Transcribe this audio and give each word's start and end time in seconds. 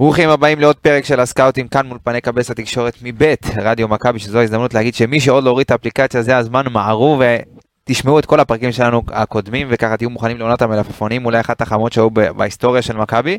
ברוכים 0.00 0.28
הבאים 0.30 0.60
לעוד 0.60 0.76
פרק 0.76 1.04
של 1.04 1.20
הסקאוטים 1.20 1.68
כאן 1.68 1.86
מול 1.86 1.98
פני 2.04 2.20
קבס 2.20 2.50
התקשורת 2.50 2.94
מבית 3.02 3.46
רדיו 3.62 3.88
מכבי 3.88 4.18
שזו 4.18 4.38
ההזדמנות 4.38 4.74
להגיד 4.74 4.94
שמי 4.94 5.20
שעוד 5.20 5.44
לא 5.44 5.50
הוריד 5.50 5.64
את 5.64 5.70
האפליקציה 5.70 6.22
זה 6.22 6.36
הזמן 6.36 6.64
מערו 6.70 7.20
ותשמעו 7.84 8.18
את 8.18 8.26
כל 8.26 8.40
הפרקים 8.40 8.72
שלנו 8.72 9.02
הקודמים 9.08 9.66
וככה 9.70 9.96
תהיו 9.96 10.10
מוכנים 10.10 10.38
לעונת 10.38 10.62
המלפפונים 10.62 11.24
אולי 11.24 11.40
אחת 11.40 11.60
החמות 11.60 11.92
שהיו 11.92 12.10
בהיסטוריה 12.10 12.82
של 12.82 12.96
מכבי. 12.96 13.38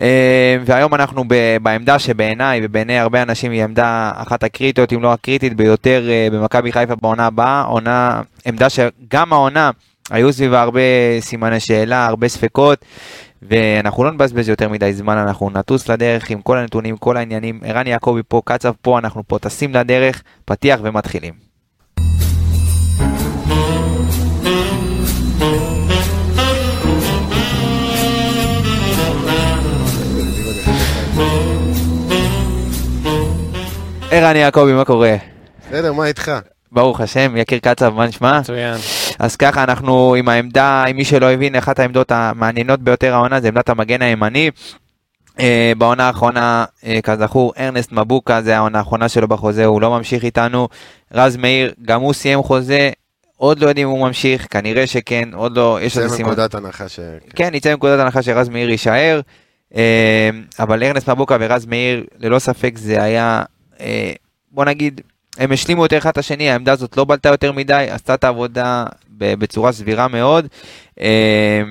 אה, 0.00 0.56
והיום 0.64 0.94
אנחנו 0.94 1.24
בעמדה 1.62 1.98
שבעיניי 1.98 2.60
ובעיני 2.62 2.98
הרבה 2.98 3.22
אנשים 3.22 3.52
היא 3.52 3.64
עמדה 3.64 4.12
אחת 4.14 4.42
הקריטיות 4.42 4.92
אם 4.92 5.02
לא 5.02 5.12
הקריטית 5.12 5.56
ביותר 5.56 6.06
אה, 6.08 6.28
במכבי 6.32 6.72
חיפה 6.72 6.94
בעונה 6.94 7.26
הבאה 7.26 7.62
עונה 7.62 8.22
עמדה 8.46 8.68
שגם 8.70 9.32
העונה 9.32 9.70
היו 10.10 10.32
סביבה 10.32 10.62
הרבה 10.62 10.80
סימני 11.20 11.60
שאלה 11.60 12.06
הרבה 12.06 12.28
ספקות. 12.28 12.84
ואנחנו 13.42 14.04
לא 14.04 14.12
נבזבז 14.12 14.48
יותר 14.48 14.68
מדי 14.68 14.92
זמן, 14.92 15.16
אנחנו 15.16 15.50
נטוס 15.50 15.88
לדרך 15.88 16.30
עם 16.30 16.40
כל 16.42 16.58
הנתונים, 16.58 16.96
כל 16.96 17.16
העניינים. 17.16 17.60
ערן 17.64 17.86
יעקבי 17.86 18.20
פה, 18.28 18.42
קצב 18.44 18.72
פה, 18.82 18.98
אנחנו 18.98 19.22
פה 19.26 19.38
טסים 19.38 19.74
לדרך, 19.74 20.22
פתיח 20.44 20.80
ומתחילים. 20.82 21.34
ערן 34.10 34.36
יעקבי, 34.36 34.72
מה 34.72 34.84
קורה? 34.84 35.16
בסדר, 35.68 35.92
מה 35.92 36.06
איתך? 36.06 36.32
ברוך 36.72 37.00
השם, 37.00 37.36
יקיר 37.36 37.58
קצב, 37.58 37.94
מה 37.94 38.06
נשמע? 38.06 38.40
מצוין. 38.40 38.76
אז 39.20 39.36
ככה 39.36 39.64
אנחנו 39.64 40.14
עם 40.14 40.28
העמדה, 40.28 40.84
עם 40.88 40.96
מי 40.96 41.04
שלא 41.04 41.30
הבין, 41.30 41.56
אחת 41.56 41.78
העמדות 41.78 42.12
המעניינות 42.12 42.80
ביותר 42.80 43.14
העונה 43.14 43.40
זה 43.40 43.48
עמדת 43.48 43.68
המגן 43.68 44.02
הימני. 44.02 44.50
אה, 45.40 45.72
בעונה 45.78 46.06
האחרונה, 46.06 46.64
אה, 46.86 46.98
כזכור, 47.02 47.52
ארנסט 47.58 47.92
מבוקה, 47.92 48.42
זה 48.42 48.56
העונה 48.56 48.78
האחרונה 48.78 49.08
שלו 49.08 49.28
בחוזה, 49.28 49.64
הוא 49.64 49.80
לא 49.80 49.90
ממשיך 49.90 50.24
איתנו. 50.24 50.68
רז 51.12 51.36
מאיר, 51.36 51.72
גם 51.82 52.00
הוא 52.00 52.12
סיים 52.12 52.42
חוזה, 52.42 52.90
עוד 53.36 53.58
לא 53.58 53.68
יודעים 53.68 53.88
אם 53.88 53.92
הוא 53.92 54.06
ממשיך, 54.06 54.46
כנראה 54.50 54.86
שכן, 54.86 55.28
עוד 55.34 55.56
לא, 55.56 55.78
יש 55.82 55.98
איזה 55.98 56.16
סימן. 56.16 56.30
נקודת 56.30 56.54
הנחה 56.54 56.88
ש... 56.88 57.00
כן, 57.36 57.54
נצא 57.54 57.70
מנקודת 57.70 58.00
הנחה 58.00 58.22
שרז 58.22 58.48
מאיר 58.48 58.70
יישאר, 58.70 59.20
אה, 59.76 60.30
אבל 60.58 60.82
ארנסט 60.82 61.08
מבוקה 61.08 61.36
ורז 61.40 61.66
מאיר, 61.66 62.04
ללא 62.18 62.38
ספק 62.38 62.78
זה 62.78 63.02
היה, 63.02 63.42
בוא 64.50 64.64
נגיד, 64.64 65.00
הם 65.38 65.52
השלימו 65.52 65.82
יותר 65.82 65.98
אחד 65.98 66.10
את 66.10 66.18
השני, 66.18 66.50
העמדה 66.50 66.72
הזאת 66.72 66.96
לא 66.96 67.04
בלטה 67.04 67.28
יותר 67.28 67.52
מדי, 67.52 67.86
עשתה 67.90 68.14
את 68.14 68.24
העבודה 68.24 68.84
בצורה 69.18 69.72
סבירה 69.72 70.08
מאוד. 70.08 70.46
אה, 71.00 71.62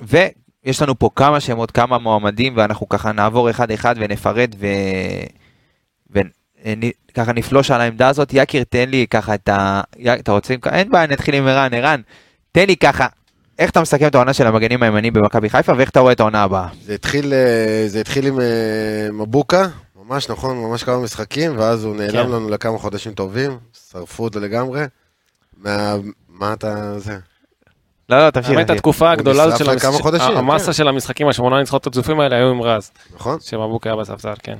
ויש 0.00 0.82
לנו 0.82 0.98
פה 0.98 1.10
כמה 1.16 1.40
שמות, 1.40 1.70
כמה 1.70 1.98
מועמדים, 1.98 2.52
ואנחנו 2.56 2.88
ככה 2.88 3.12
נעבור 3.12 3.50
אחד-אחד 3.50 3.94
ונפרט 3.98 4.56
ו... 4.58 4.66
וככה 6.10 7.32
נפלוש 7.32 7.70
על 7.70 7.80
העמדה 7.80 8.08
הזאת. 8.08 8.30
יקיר, 8.32 8.64
תן 8.64 8.88
לי 8.88 9.06
ככה 9.10 9.34
את 9.34 9.48
ה... 9.48 9.80
אתה 10.20 10.32
רוצה? 10.32 10.54
אין 10.72 10.90
בעיה, 10.90 11.06
נתחיל 11.06 11.34
עם 11.34 11.46
ערן. 11.46 11.74
ערן, 11.74 12.00
תן 12.52 12.66
לי 12.66 12.76
ככה, 12.76 13.06
איך 13.58 13.70
אתה 13.70 13.80
מסכם 13.80 14.06
את 14.06 14.14
העונה 14.14 14.32
של 14.32 14.46
המגנים 14.46 14.82
הימנים 14.82 15.12
במכבי 15.12 15.50
חיפה, 15.50 15.72
ואיך 15.76 15.90
אתה 15.90 16.00
רואה 16.00 16.12
את 16.12 16.20
העונה 16.20 16.42
הבאה? 16.42 16.68
זה 16.84 16.94
התחיל, 16.94 17.32
אה, 17.32 17.84
זה 17.88 18.00
התחיל 18.00 18.26
עם 18.26 18.40
אה, 18.40 19.08
מבוקה, 19.12 19.66
ממש 20.08 20.30
נכון, 20.30 20.56
ממש 20.56 20.84
כמה 20.84 20.98
משחקים, 20.98 21.58
ואז 21.58 21.84
הוא 21.84 21.96
נעלם 21.96 22.26
כן. 22.26 22.30
לנו 22.30 22.48
לכמה 22.48 22.78
חודשים 22.78 23.14
טובים, 23.14 23.58
שרפו 23.90 24.24
אותו 24.24 24.40
לגמרי. 24.40 24.84
מה, 25.56 25.94
מה 26.28 26.52
אתה... 26.52 26.98
זה? 26.98 27.18
לא, 28.08 28.26
לא, 28.26 28.30
תמשיך. 28.30 28.50
האמת, 28.50 28.70
התקופה 28.70 29.10
הגדולה 29.10 29.42
הזאת 29.42 29.58
של 29.58 29.70
המשחקים, 29.70 30.36
המסה 30.36 30.66
כן. 30.66 30.72
של 30.72 30.88
המשחקים, 30.88 31.28
השמונה 31.28 31.58
ניצחונות 31.58 31.86
הצופים 31.86 32.20
האלה 32.20 32.36
היו 32.36 32.50
עם 32.50 32.62
רז. 32.62 32.90
נכון. 33.14 33.40
שמבוק 33.40 33.86
היה 33.86 33.96
בספסל, 33.96 34.34
כן. 34.42 34.56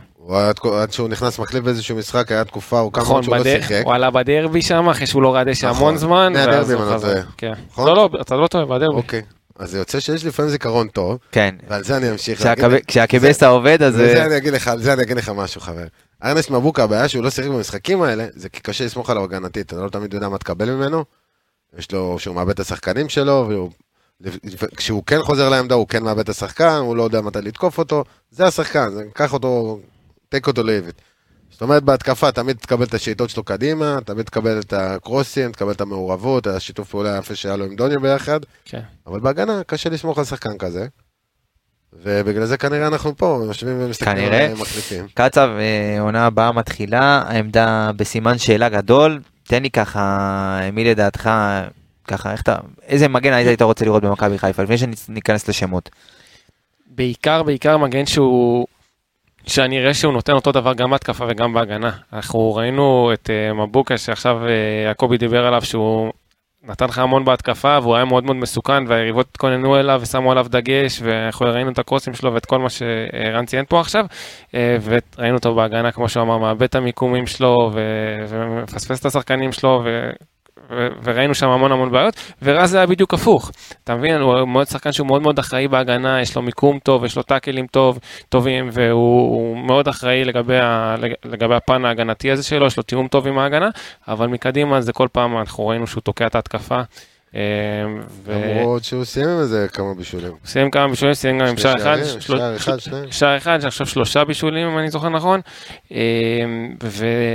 עד 0.80 0.92
שהוא 0.92 1.08
נכנס 1.08 1.38
מחליף 1.38 1.64
באיזשהו 1.64 1.96
משחק, 1.96 2.32
היה 2.32 2.44
תקופה, 2.44 2.78
הוא 2.78 2.92
כמה 2.92 3.02
נכון, 3.02 3.22
שהוא 3.22 3.36
לא 3.36 3.42
שיחק. 3.42 3.82
הוא 3.84 3.94
עלה 3.94 4.10
בדרבי 4.10 4.62
שם, 4.62 4.88
אחרי 4.88 5.06
שהוא 5.06 5.22
לא 5.22 5.34
ראה 5.34 5.44
דשא 5.44 5.66
המון 5.66 5.76
נכון. 5.76 5.96
זמן. 5.96 6.32
מהדרבי, 6.32 6.74
אם 6.74 6.82
אני 6.82 6.90
לא 6.90 6.98
טועה. 6.98 7.22
כן. 7.36 7.52
נכון? 7.70 7.86
לא, 7.88 7.94
לא, 7.94 8.08
אתה 8.20 8.36
לא 8.36 8.46
טועה, 8.46 8.64
בדרבי. 8.64 8.96
אוקיי. 8.96 9.22
אז 9.58 9.70
זה 9.70 9.78
יוצא 9.78 10.00
שיש 10.00 10.24
לפעמים 10.24 10.50
זיכרון 10.50 10.88
טוב, 10.88 11.18
כן. 11.32 11.54
ועל 11.68 11.84
זה 11.84 11.96
אני 11.96 12.10
אמשיך. 12.10 12.48
כשהקבסה 12.86 13.48
עובד, 13.48 13.82
אז... 13.82 13.94
זה 13.94 14.26
אני 14.26 14.36
אגיד 14.36 14.52
לך, 14.52 14.68
על 14.68 14.82
זה 14.82 14.92
אני 14.92 15.02
אגיד 15.02 15.16
לך 15.16 15.28
משהו, 15.28 15.60
חבר. 15.60 15.86
ארנסט 16.24 16.50
מבוקה, 16.50 16.84
הבעיה 16.84 17.08
שהוא 17.08 17.24
לא 17.24 17.30
שיחק 17.30 17.48
במשחקים 17.48 18.02
האלה, 18.02 18.26
זה 18.34 18.48
כי 18.48 18.60
קשה 18.60 18.84
לסמוך 18.84 19.10
עליו 19.10 19.24
הגנתית, 19.24 19.72
אתה 19.72 19.80
לא 19.80 19.88
תמיד 19.88 20.14
יודע 20.14 20.28
מה 20.28 20.38
תקבל 20.38 20.70
ממנו. 20.70 21.04
יש 21.78 21.92
לו, 21.92 22.18
שהוא 22.18 22.34
מאבד 22.34 22.50
את 22.50 22.60
השחקנים 22.60 23.08
שלו, 23.08 23.50
וכשהוא 24.20 25.02
כן 25.06 25.22
חוזר 25.22 25.48
לעמדה, 25.48 25.74
הוא 25.74 25.88
כן 25.88 26.02
מאבד 26.02 26.20
את 26.20 26.28
השחקן, 26.28 26.78
הוא 26.80 26.96
לא 26.96 27.02
יודע 27.02 27.20
מתי 27.20 27.38
לתקוף 27.42 27.78
אותו, 27.78 28.04
זה 28.30 28.46
השחקן, 28.46 28.88
קח 29.14 29.32
אותו, 29.32 29.80
take 30.34 30.46
אותו 30.46 30.62
it. 30.62 31.00
זאת 31.56 31.62
אומרת, 31.62 31.82
בהתקפה 31.82 32.32
תמיד 32.32 32.56
תקבל 32.56 32.84
את 32.84 32.94
השאיטות 32.94 33.30
שלו 33.30 33.42
קדימה, 33.42 33.98
תמיד 34.04 34.26
תקבל 34.26 34.60
את 34.60 34.72
הקרוסים, 34.72 35.52
תקבל 35.52 35.72
את 35.72 35.80
המעורבות, 35.80 36.46
השיתוף 36.46 36.90
פעולה 36.90 37.14
היפה 37.14 37.34
שהיה 37.34 37.56
לו 37.56 37.64
עם 37.64 37.76
דוניו 37.76 38.00
ביחד. 38.00 38.40
כן. 38.64 38.80
אבל 39.06 39.20
בהגנה 39.20 39.62
קשה 39.66 39.90
לסמוך 39.90 40.18
על 40.18 40.24
שחקן 40.24 40.58
כזה. 40.58 40.86
ובגלל 41.92 42.44
זה 42.44 42.56
כנראה 42.56 42.86
אנחנו 42.86 43.16
פה, 43.16 43.42
יושבים 43.46 43.76
ומסתכלים 43.80 44.32
על 44.32 44.54
מחליפים. 44.54 45.06
קצב, 45.14 45.48
אה, 45.58 46.00
עונה 46.00 46.26
הבאה 46.26 46.52
מתחילה, 46.52 47.22
העמדה 47.28 47.90
בסימן 47.96 48.38
שאלה 48.38 48.68
גדול. 48.68 49.20
תן 49.42 49.62
לי 49.62 49.70
ככה, 49.70 50.60
מי 50.72 50.84
לדעתך, 50.84 51.30
ככה, 52.08 52.32
איך 52.32 52.42
אתה, 52.42 52.56
איזה 52.82 53.08
מגן 53.08 53.32
היית 53.32 53.62
רוצה 53.62 53.84
לראות 53.84 54.02
במכבי 54.02 54.38
חיפה, 54.38 54.62
לפני 54.62 54.76
שניכנס 54.78 55.48
לשמות. 55.48 55.90
בעיקר, 56.86 57.42
בעיקר 57.42 57.76
מגן 57.76 58.06
שהוא 58.06 58.66
שאני 59.48 59.78
אראה 59.78 59.94
שהוא 59.94 60.12
נותן 60.12 60.32
אותו 60.32 60.52
דבר 60.52 60.74
גם 60.74 60.90
בהתקפה 60.90 61.24
וגם 61.28 61.52
בהגנה. 61.52 61.90
אנחנו 62.12 62.54
ראינו 62.54 63.10
את 63.12 63.30
uh, 63.30 63.54
מבוקה 63.54 63.98
שעכשיו 63.98 64.36
uh, 64.46 64.50
יעקבי 64.86 65.16
דיבר 65.16 65.46
עליו 65.46 65.62
שהוא 65.62 66.12
נתן 66.64 66.86
לך 66.86 66.98
המון 66.98 67.24
בהתקפה 67.24 67.78
והוא 67.82 67.96
היה 67.96 68.04
מאוד 68.04 68.24
מאוד 68.24 68.36
מסוכן 68.36 68.84
והיריבות 68.88 69.26
התכוננו 69.30 69.76
אליו 69.76 70.00
ושמו 70.02 70.32
עליו 70.32 70.46
דגש 70.48 71.00
ואנחנו 71.02 71.46
ראינו 71.46 71.70
את 71.70 71.78
הקרוסים 71.78 72.14
שלו 72.14 72.34
ואת 72.34 72.46
כל 72.46 72.58
מה 72.58 72.68
שערן 72.70 73.44
ציין 73.46 73.64
פה 73.68 73.80
עכשיו 73.80 74.04
uh, 74.50 74.54
וראינו 74.82 75.36
אותו 75.36 75.54
בהגנה 75.54 75.92
כמו 75.92 76.08
שהוא 76.08 76.22
אמר 76.22 76.38
מאבד 76.38 76.62
את 76.62 76.74
המיקומים 76.74 77.26
שלו 77.26 77.70
ומפספס 78.30 79.00
את 79.00 79.06
השחקנים 79.06 79.52
שלו 79.52 79.84
וראינו 81.02 81.34
שם 81.34 81.48
המון 81.48 81.72
המון 81.72 81.90
בעיות, 81.90 82.14
ורז 82.42 82.70
זה 82.70 82.76
היה 82.76 82.86
בדיוק 82.86 83.14
הפוך. 83.14 83.50
אתה 83.84 83.94
מבין, 83.94 84.20
הוא 84.20 84.48
מאוד 84.48 84.66
שחקן 84.66 84.92
שהוא 84.92 85.06
מאוד 85.06 85.22
מאוד 85.22 85.38
אחראי 85.38 85.68
בהגנה, 85.68 86.20
יש 86.20 86.36
לו 86.36 86.42
מיקום 86.42 86.78
טוב, 86.78 87.04
יש 87.04 87.16
לו 87.16 87.22
טאקלים 87.22 87.66
טוב, 87.66 87.98
טובים, 88.28 88.68
והוא 88.72 89.56
מאוד 89.56 89.88
אחראי 89.88 90.24
לגבי, 90.24 90.58
ה, 90.58 90.94
לגבי 91.24 91.54
הפן 91.54 91.84
ההגנתי 91.84 92.30
הזה 92.30 92.42
שלו, 92.42 92.66
יש 92.66 92.76
לו 92.76 92.82
תיאום 92.82 93.08
טוב 93.08 93.26
עם 93.26 93.38
ההגנה, 93.38 93.68
אבל 94.08 94.26
מקדימה 94.26 94.80
זה 94.80 94.92
כל 94.92 95.08
פעם 95.12 95.38
אנחנו 95.38 95.66
ראינו 95.66 95.86
שהוא 95.86 96.00
תוקע 96.02 96.26
את 96.26 96.34
ההתקפה. 96.34 96.80
אה, 97.36 97.42
למרות 98.28 98.84
שהוא 98.84 99.04
סיים 99.04 99.28
עם 99.28 99.38
איזה 99.38 99.66
כמה 99.72 99.94
בישולים. 99.94 100.30
הוא 100.30 100.38
סיים 100.44 100.70
כמה 100.70 100.88
בישולים, 100.88 101.14
סיים 101.14 101.38
גם 101.38 101.46
עם 101.46 101.56
שער 101.56 101.76
אחד. 101.76 101.96
שער 102.20 102.56
אחד, 102.56 102.78
שניים. 102.78 103.12
שער 103.12 103.36
אחד, 103.36 103.58
שלושה 103.70 104.24
בישולים, 104.24 104.68
אם 104.68 104.78
אני 104.78 104.90
זוכר 104.90 105.08
נכון. 105.08 105.40
אה, 105.92 105.98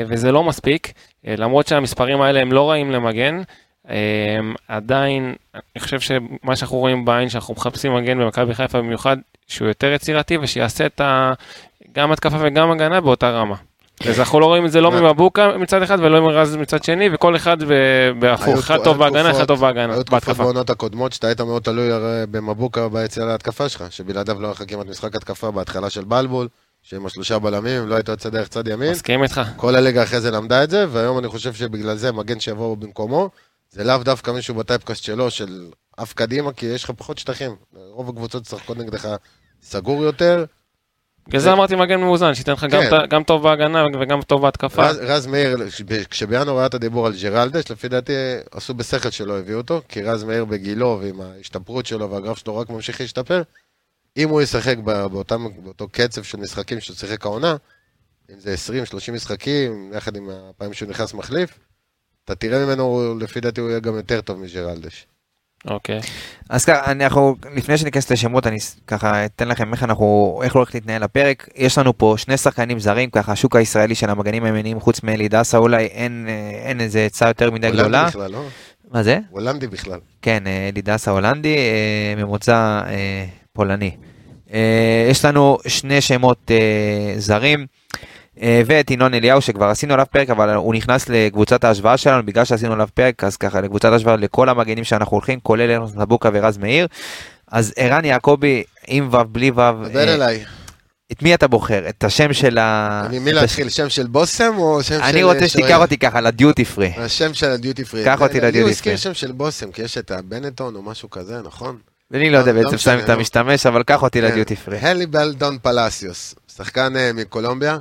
וזה 0.06 0.32
לא 0.32 0.44
מספיק. 0.44 0.94
אה, 1.28 1.36
למרות 1.38 1.68
שהמספרים 1.68 2.22
האלה 2.22 2.40
הם 2.40 2.52
לא 2.52 2.70
רעים 2.70 2.92
למגן, 2.92 3.42
אה, 3.90 4.40
עדיין, 4.68 5.36
אני 5.56 5.80
חושב 5.80 6.00
שמה 6.00 6.56
שאנחנו 6.56 6.78
רואים 6.78 7.06
בעין, 7.06 7.30
שאנחנו 7.30 7.54
מחפשים 7.54 7.96
מגן 7.96 8.20
במכבי 8.20 8.54
חיפה 8.54 8.78
במיוחד, 8.78 9.18
שהוא 9.48 9.68
יותר 9.68 9.92
יצירתי 9.92 10.38
ושיעשה 10.38 10.86
את 10.86 11.02
ה... 11.02 11.34
גם 11.96 12.12
התקפה 12.12 12.38
וגם 12.42 12.72
הגנה 12.72 13.02
באותה 13.02 13.30
רמה. 13.30 13.56
אז 14.10 14.20
אנחנו 14.20 14.40
לא 14.40 14.46
רואים 14.46 14.66
את 14.66 14.72
זה 14.72 14.82
לא 14.82 14.92
ממבוקה 14.92 15.58
מצד 15.58 15.82
אחד 15.82 16.00
ולא 16.00 16.22
מרז 16.22 16.56
מצד 16.56 16.84
שני, 16.84 17.10
וכל 17.14 17.36
אחד 17.36 17.58
בהפוך, 18.20 18.60
אחד 18.60 18.84
טוב 18.84 18.98
בהגנה, 18.98 19.32
אחד 19.32 19.46
טוב 19.46 19.60
בהגנה, 19.60 19.94
היו 19.94 20.04
תקופות 20.04 20.38
בעונות 20.38 20.70
הקודמות 20.70 21.14
שאתה 21.14 21.28
היית 21.28 21.42
מאוד 21.42 21.62
תלוי 21.62 21.90
במבוקה 22.32 22.90
ביציאה 22.90 23.26
להתקפה 23.26 23.70
שלך, 23.70 23.86
שבלעדיו 23.90 24.42
לא 24.42 24.48
היה 24.48 24.52
לך 24.52 24.64
כמעט 24.68 24.88
משחק 24.88 25.16
התקפה 25.16 25.52
בהתחלה 25.52 25.90
של 25.90 26.04
בלבול. 26.04 26.48
שעם 26.84 27.06
השלושה 27.06 27.40
בלמים, 27.40 27.88
לא 27.88 27.96
היית 27.96 28.10
יוצא 28.10 28.30
דרך 28.30 28.48
צד 28.48 28.68
ימין. 28.68 28.92
מסכים 28.92 29.24
איתך. 29.24 29.42
כל 29.56 29.76
הליגה 29.76 30.04
אחרי 30.04 30.22
זה 30.22 30.32
למדה 30.32 30.64
את 30.64 30.70
זה, 30.70 30.86
והיום 30.90 31.20
אני 31.20 31.28
חושב 31.28 31.54
שבגלל 31.54 31.96
זה 31.96 32.12
מגן 32.12 32.40
שיבוא 32.40 32.78
במקומו, 32.78 33.30
זה 33.72 33.84
לאו 33.84 33.98
דווקא 33.98 34.32
מישהו 34.32 34.56
בטייפקאסט 34.56 35.04
שלו, 35.04 35.30
של 35.30 35.66
אף 36.02 36.14
קדימה, 36.14 36.52
כי 36.52 36.66
יש 36.66 36.84
לך 36.84 36.92
פחות 36.92 37.18
שטחים. 37.18 37.56
רוב 37.74 38.10
הקבוצות 38.10 38.42
משחקות 38.42 38.78
נגדך 38.78 39.08
סגור 39.62 40.04
יותר. 40.04 40.46
בגלל 41.28 41.42
זה 41.42 41.54
אמרתי 41.54 41.76
מגן 41.76 42.00
מאוזן, 42.00 42.34
שייתן 42.34 42.52
לך 42.52 42.66
כן. 42.72 42.90
גם 43.10 43.24
טוב 43.24 43.44
בהגנה 43.44 43.86
וגם 44.02 44.22
טוב 44.22 44.42
בהתקפה. 44.42 44.90
רז 44.90 45.28
מאיר, 45.28 45.58
כשבינואר 46.10 46.58
היה 46.58 46.66
את 46.66 46.74
הדיבור 46.74 47.08
על 47.08 47.14
ג'רלדש, 47.22 47.72
לפי 47.72 47.88
דעתי 47.88 48.14
עשו 48.52 48.74
בשכל 48.74 49.10
שלא 49.10 49.40
הביאו 49.40 49.58
אותו, 49.58 49.82
כי 49.90 50.02
רז 50.02 50.24
מאיר 50.24 50.46
בגילו 50.46 51.00
ועם 51.02 51.22
ההשתפרות 51.22 51.86
שלו 51.86 52.10
והגרף 52.10 52.38
שלו 52.38 52.58
רק 52.58 52.70
ממשיך 52.70 53.02
להשתפר, 53.02 53.42
אם 54.18 54.30
הוא 54.30 54.42
ישחק 54.42 54.78
באותו 54.78 55.88
קצב 55.92 56.24
של 56.24 56.38
משחקים 56.38 56.80
שהוא 56.80 56.96
שיחק 56.96 57.26
העונה, 57.26 57.56
אם 58.32 58.40
זה 58.40 58.56
20-30 59.10 59.12
משחקים, 59.12 59.92
יחד 59.94 60.16
עם 60.16 60.30
הפעמים 60.30 60.74
שהוא 60.74 60.90
נכנס 60.90 61.14
מחליף, 61.14 61.60
אתה 62.26 62.36
תראה 62.36 62.66
ממנו, 62.66 63.16
לפי 63.20 63.40
דעתי 63.40 63.62
הוא 63.62 63.70
יהיה 63.70 63.80
גם 63.80 63.96
יותר 63.96 64.22
טוב 64.22 64.40
מג'רלדש. 64.40 65.08
אוקיי. 65.70 66.00
אז 66.50 66.66
ככה, 66.66 66.92
אנחנו, 66.92 67.36
לפני 67.56 67.78
שניכנס 67.78 68.12
לשמות, 68.12 68.48
אני 68.48 68.58
ככה 68.88 69.26
אתן 69.26 69.48
לכם 69.48 69.74
איך 69.74 69.84
אנחנו, 69.84 70.40
איך 70.44 70.56
הולך 70.56 70.76
להתנהל 70.76 71.04
הפרק. 71.04 71.50
יש 71.56 71.78
לנו 71.78 71.98
פה 71.98 72.16
שני 72.18 72.38
שחקנים 72.38 72.80
זרים, 72.80 73.10
ככה 73.10 73.32
השוק 73.32 73.56
הישראלי 73.56 73.96
של 73.96 74.10
המגנים 74.10 74.44
הימניים, 74.44 74.80
חוץ 74.80 75.04
מאלי 75.04 75.28
דסה 75.28 75.58
אולי, 75.58 75.86
אין, 75.86 76.26
אה, 76.30 76.70
אין 76.70 76.82
איזה 76.82 77.06
עצה 77.06 77.28
יותר 77.28 77.52
מדי 77.52 77.72
גדולה. 77.72 77.84
הולנדי 77.84 78.10
בכלל, 78.10 78.32
לא? 78.32 78.44
מה 78.92 79.04
זה? 79.04 79.20
הולנדי 79.30 79.68
בכלל. 79.68 80.00
כן, 80.22 80.48
אה, 80.48 80.70
אלי 80.74 80.82
דסה 80.82 81.12
הולנדי, 81.12 81.56
אה, 81.58 82.24
ממוצא 82.24 82.82
אה, 82.88 83.26
פולני. 83.54 83.92
אה, 84.54 85.08
יש 85.10 85.26
לנו 85.26 85.58
שני 85.68 86.02
שמות 86.02 86.52
אה, 86.52 87.14
זרים, 87.18 87.60
אה, 87.60 88.11
ואת 88.42 88.92
ינון 88.92 89.14
אליהו 89.14 89.42
שכבר 89.42 89.66
עשינו 89.66 89.94
עליו 89.94 90.06
פרק, 90.12 90.30
אבל 90.30 90.54
הוא 90.54 90.76
נכנס 90.76 91.10
לקבוצת 91.10 91.64
ההשוואה 91.64 91.98
שלנו, 91.98 92.26
בגלל 92.26 92.46
שעשינו 92.46 92.74
עליו 92.74 92.88
פרק, 92.94 93.24
אז 93.24 93.38
ככה 93.38 93.62
לקבוצת 93.62 93.92
ההשוואה 93.92 94.16
לכל 94.16 94.50
המגנים 94.50 94.84
שאנחנו 94.84 95.18
הולכים, 95.18 95.40
כולל 95.40 95.72
ארנס 95.72 95.96
נבוקה 95.96 96.30
ורז 96.34 96.58
מאיר. 96.58 96.88
אז 97.52 97.74
ערן 97.76 98.06
יעקבי, 98.06 98.64
עם 98.88 99.10
ו' 99.12 99.24
בלי 99.24 99.50
ו', 99.50 99.54
דבר 99.54 100.08
אה, 100.08 100.14
אליי. 100.14 100.44
את 101.12 101.22
מי 101.22 101.34
אתה 101.34 101.48
בוחר? 101.48 101.90
את 101.90 102.04
השם 102.04 102.34
של 102.34 102.58
ה... 102.58 103.04
אני 103.06 103.20
מי 103.20 103.34
להתחיל? 103.34 103.70
שם 103.70 103.90
של 103.90 104.08
בושם 104.08 104.54
או 104.58 104.84
שם 104.84 104.96
של... 104.96 105.02
אני 105.02 105.24
רוצה 105.24 105.48
שתיקח 105.48 105.68
שוער? 105.68 105.82
אותי 105.82 105.98
ככה 105.98 106.22
לדיוטי 106.22 106.66
פרי. 106.66 106.94
השם 106.98 107.34
של 107.34 107.52
הדיוטי 107.52 107.86
פרי. 107.86 108.06
קח 108.06 108.22
אותי 108.22 108.34
לי 108.34 108.40
לדיוטי 108.40 108.62
הוא 108.62 108.70
הזכיר 108.70 108.92
פרי. 108.94 108.98
שם 108.98 109.14
של 109.14 109.32
בושם, 109.32 109.72
כי 109.72 109.82
יש 109.82 109.98
את 109.98 110.12
הבנטון 110.12 110.76
או 110.76 110.82
משהו 110.82 111.10
כזה, 111.10 111.42
נכון? 111.44 111.78
אני 112.14 112.30
לא 112.30 112.38
יודע 112.38 112.52
לא 112.52 112.64
בעצם 112.64 112.78
שם 112.78 113.00
אתה 113.04 113.16
נו. 113.16 113.22
משתמש, 113.22 113.66
אבל 113.66 113.84
קח 113.84 114.04
אותי 114.04 114.22
כן. 114.22 114.28
לדיוטי 114.28 114.56
פרי. 114.56 114.78
הליבל 114.78 115.34
דון 115.34 115.58
פלסיוס, 115.62 116.36
שחקן 116.58 116.96
אה, 116.98 117.14
מקולומביה, 117.14 117.78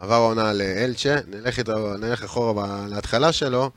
עבר 0.00 0.14
עונה 0.14 0.52
לאלצ'ה, 0.52 1.16
נלך 1.26 1.58
איתו, 1.58 1.96
נלך 1.96 2.24
אחורה 2.24 2.86
להתחלה 2.88 3.32
שלו, 3.32 3.70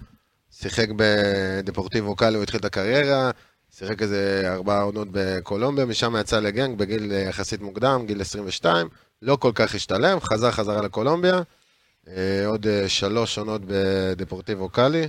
שיחק 0.52 0.88
בדפורטיבו 0.96 2.16
קאלי, 2.16 2.36
הוא 2.36 2.44
התחיל 2.44 2.60
את 2.60 2.66
הקריירה, 2.66 3.32
שיחק 3.78 4.02
איזה 4.02 4.44
ארבעה 4.54 4.82
עונות 4.82 5.08
בקולומביה, 5.12 5.86
משם 5.86 6.16
יצא 6.20 6.40
לגנג 6.40 6.78
בגיל 6.78 7.12
אה, 7.14 7.18
יחסית 7.18 7.62
מוקדם, 7.62 8.04
גיל 8.06 8.22
22, 8.22 8.88
לא 9.22 9.36
כל 9.36 9.52
כך 9.56 9.76
השתלם, 9.76 10.20
חזר 10.20 10.52
חזרה 10.52 10.82
לקולומביה, 10.82 11.42
אה, 12.08 12.46
עוד 12.48 12.68
אה, 12.68 12.90
שלוש 12.90 13.38
עונות 13.38 13.62
בדפורטיבו 13.66 14.70
קאלי, 14.70 15.08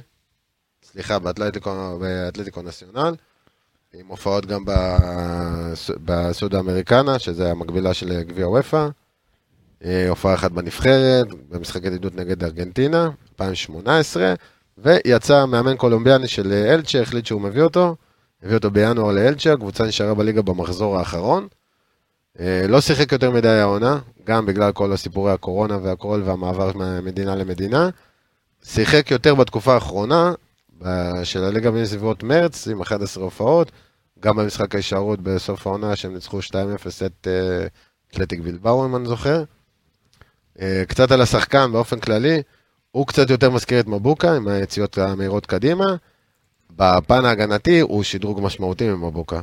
סליחה, 0.84 1.18
באתלטיקו, 1.18 1.98
באתלטיקו 2.00 2.62
נציונל. 2.62 3.14
עם 3.94 4.06
הופעות 4.06 4.46
גם 4.46 4.64
בס- 4.66 5.90
בסודה 6.04 6.60
אמריקנה, 6.60 7.18
שזה 7.18 7.50
המקבילה 7.50 7.94
של 7.94 8.22
גביע 8.22 8.48
וופא. 8.48 8.88
אה, 9.84 10.08
הופעה 10.08 10.34
אחת 10.34 10.50
בנבחרת, 10.50 11.26
במשחק 11.48 11.84
ידידות 11.84 12.14
נגד 12.14 12.44
ארגנטינה, 12.44 13.10
2018, 13.32 14.34
ויצא 14.78 15.46
מאמן 15.46 15.76
קולומביאני 15.76 16.28
של 16.28 16.52
אה, 16.52 16.74
אלצ'ה, 16.74 17.00
החליט 17.00 17.26
שהוא 17.26 17.40
מביא 17.40 17.62
אותו, 17.62 17.96
הביא 18.42 18.56
אותו 18.56 18.70
בינואר 18.70 19.12
לאלצ'ה, 19.12 19.52
הקבוצה 19.52 19.84
נשארה 19.84 20.14
בליגה 20.14 20.42
במחזור 20.42 20.98
האחרון. 20.98 21.48
אה, 22.40 22.66
לא 22.68 22.80
שיחק 22.80 23.12
יותר 23.12 23.30
מדי 23.30 23.48
העונה, 23.48 23.98
גם 24.24 24.46
בגלל 24.46 24.72
כל 24.72 24.92
הסיפורי 24.92 25.32
הקורונה 25.32 25.78
והכל 25.82 26.22
והמעבר 26.24 26.72
ממדינה 26.74 27.34
למדינה. 27.36 27.88
שיחק 28.64 29.10
יותר 29.10 29.34
בתקופה 29.34 29.74
האחרונה, 29.74 30.32
של 31.24 31.44
הליגה 31.44 31.70
מסביבות 31.70 32.22
מרץ, 32.22 32.68
עם 32.68 32.80
11 32.80 33.24
הופעות, 33.24 33.70
גם 34.20 34.36
במשחק 34.36 34.74
ההישארות 34.74 35.20
בסוף 35.20 35.66
העונה, 35.66 35.96
שהם 35.96 36.14
ניצחו 36.14 36.38
2-0 36.40 36.52
את 37.06 37.28
אתלטיק 38.10 38.40
בלבאו, 38.40 38.86
אם 38.86 38.96
אני 38.96 39.06
זוכר. 39.06 39.44
אה, 40.60 40.82
קצת 40.88 41.10
על 41.10 41.20
השחקן 41.20 41.72
באופן 41.72 42.00
כללי, 42.00 42.42
הוא 42.90 43.06
קצת 43.06 43.30
יותר 43.30 43.50
מזכיר 43.50 43.80
את 43.80 43.86
מבוקה, 43.86 44.36
עם 44.36 44.48
היציאות 44.48 44.98
המהירות 44.98 45.46
קדימה. 45.46 45.96
בפן 46.70 47.24
ההגנתי 47.24 47.80
הוא 47.80 48.02
שדרוג 48.02 48.40
משמעותי 48.42 48.88
ממבוקה. 48.88 49.40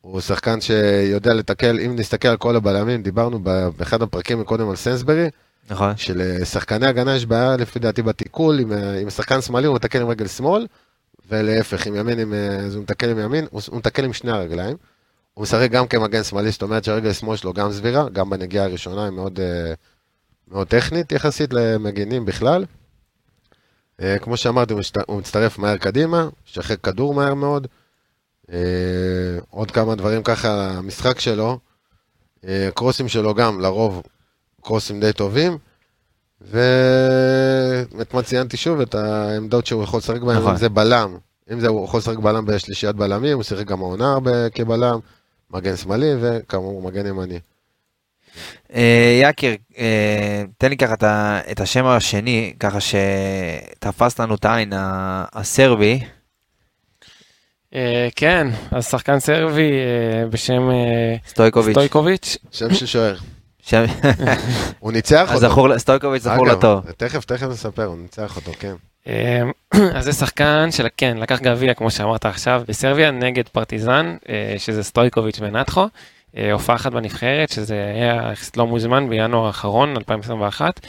הוא 0.00 0.20
שחקן 0.20 0.60
שיודע 0.60 1.34
לתקל, 1.34 1.80
אם 1.80 1.96
נסתכל 1.96 2.28
על 2.28 2.36
כל 2.36 2.56
הבלמים, 2.56 3.02
דיברנו 3.02 3.42
באחד 3.76 4.02
הפרקים 4.02 4.40
מקודם 4.40 4.70
על 4.70 4.76
סנסברי, 4.76 5.28
נכון. 5.70 5.96
שלשחקני 5.96 6.86
הגנה 6.86 7.16
יש 7.16 7.26
בעיה 7.26 7.56
לפי 7.56 7.78
דעתי 7.78 8.02
בתיקול, 8.02 8.60
עם, 8.60 8.72
אה, 8.72 9.00
עם 9.00 9.10
שחקן 9.10 9.40
שמאלי 9.40 9.66
הוא 9.66 9.74
מתקל 9.74 10.00
עם 10.00 10.08
רגל 10.08 10.26
שמאל, 10.26 10.66
ולהפך, 11.28 11.86
עם 11.86 11.96
ימין, 11.96 12.18
עם, 12.18 12.34
אה, 12.34 12.56
אז 12.56 12.74
הוא 12.74 12.82
מתקל 12.82 13.10
עם 13.10 13.18
ימין, 13.18 13.46
הוא, 13.50 13.60
הוא 13.68 13.78
מתקל 13.78 14.04
עם 14.04 14.12
שני 14.12 14.30
הרגליים. 14.30 14.76
הוא 15.34 15.42
משחק 15.42 15.70
גם 15.70 15.86
כמגן 15.86 16.22
שמאלי, 16.22 16.50
זאת 16.50 16.62
אומרת 16.62 16.84
שהרגל 16.84 17.12
שמאל 17.12 17.36
שלו 17.36 17.52
גם 17.52 17.72
סבירה, 17.72 18.08
גם 18.08 18.30
בנגיעה 18.30 18.64
הראשונה 18.64 19.04
היא 19.04 19.12
מאוד, 19.12 19.40
אה, 19.40 19.74
מאוד 20.52 20.66
טכנית 20.66 21.12
יחסית 21.12 21.52
למגינים 21.52 22.24
בכלל. 22.24 22.64
אה, 24.00 24.18
כמו 24.18 24.36
שאמרתי, 24.36 24.74
הוא 25.06 25.18
מצטרף 25.18 25.58
מהר 25.58 25.76
קדימה, 25.76 26.28
שחק 26.44 26.80
כדור 26.80 27.14
מהר 27.14 27.34
מאוד. 27.34 27.66
אה, 28.52 28.58
עוד 29.50 29.70
כמה 29.70 29.94
דברים 29.94 30.22
ככה, 30.22 30.70
המשחק 30.70 31.20
שלו, 31.20 31.58
אה, 32.44 32.68
קרוסים 32.74 33.08
שלו 33.08 33.34
גם, 33.34 33.60
לרוב 33.60 34.02
קרוסים 34.62 35.00
די 35.00 35.12
טובים. 35.12 35.58
ואתמול 36.40 38.22
ציינתי 38.22 38.56
שוב 38.56 38.80
את 38.80 38.94
העמדות 38.94 39.66
שהוא 39.66 39.82
יכול 39.82 39.98
לשחק 39.98 40.20
בהן, 40.20 40.36
נכון. 40.36 40.50
אם 40.50 40.56
זה 40.56 40.68
בלם, 40.68 41.16
אם 41.52 41.60
זה 41.60 41.68
הוא 41.68 41.84
יכול 41.84 41.98
לשחק 41.98 42.18
בלם 42.18 42.46
בשלישיית 42.46 42.96
בלמים, 42.96 43.34
הוא 43.34 43.42
שיחק 43.42 43.66
גם 43.66 43.80
העונה 43.80 44.16
כבלם, 44.54 44.98
מגן 45.50 45.76
שמאלי 45.76 46.14
וכאמור 46.20 46.82
מגן 46.82 47.06
ימני. 47.06 47.38
אה, 48.74 49.20
יקיר, 49.22 49.54
אה, 49.78 50.42
תן 50.58 50.68
לי 50.68 50.76
ככה 50.76 50.94
את 51.50 51.60
השם 51.60 51.86
השני, 51.86 52.52
ככה 52.60 52.78
שתפס 52.80 54.20
לנו 54.20 54.34
את 54.34 54.44
העין, 54.44 54.72
ה- 54.72 55.24
הסרבי. 55.32 56.00
אה, 57.74 58.08
כן, 58.16 58.46
אז 58.70 58.86
שחקן 58.90 59.18
סרבי 59.20 59.70
בשם 60.30 60.62
סטויקוביץ'. 61.26 62.36
שם 62.50 62.74
של 62.74 62.86
שוער. 62.86 63.16
שם- 63.62 63.84
הוא 64.80 64.92
ניצח 64.92 65.28
אז 65.32 65.44
אותו. 65.44 65.78
סטויקוביץ' 65.78 66.22
זכור 66.22 66.46
לטוב. 66.46 66.90
תכף, 66.96 67.24
תכף 67.24 67.46
נספר, 67.46 67.84
הוא 67.84 67.98
ניצח 67.98 68.36
אותו, 68.36 68.52
כן. 68.60 68.74
אז 69.94 70.04
זה 70.04 70.12
שחקן 70.12 70.68
של, 70.70 70.86
כן, 70.96 71.16
לקח 71.16 71.40
גביע, 71.40 71.74
כמו 71.74 71.90
שאמרת 71.90 72.26
עכשיו, 72.26 72.62
בסרביה 72.68 73.10
נגד 73.10 73.48
פרטיזן, 73.48 74.16
שזה 74.58 74.82
סטויקוביץ' 74.82 75.38
ונטחו. 75.40 75.86
אה, 76.36 76.52
הופעה 76.52 76.76
אחת 76.76 76.92
בנבחרת, 76.92 77.48
שזה 77.48 77.92
היה 77.94 78.32
לא 78.56 78.66
מוזמן 78.66 79.08
בינואר 79.08 79.46
האחרון, 79.46 79.96
2021. 79.96 80.80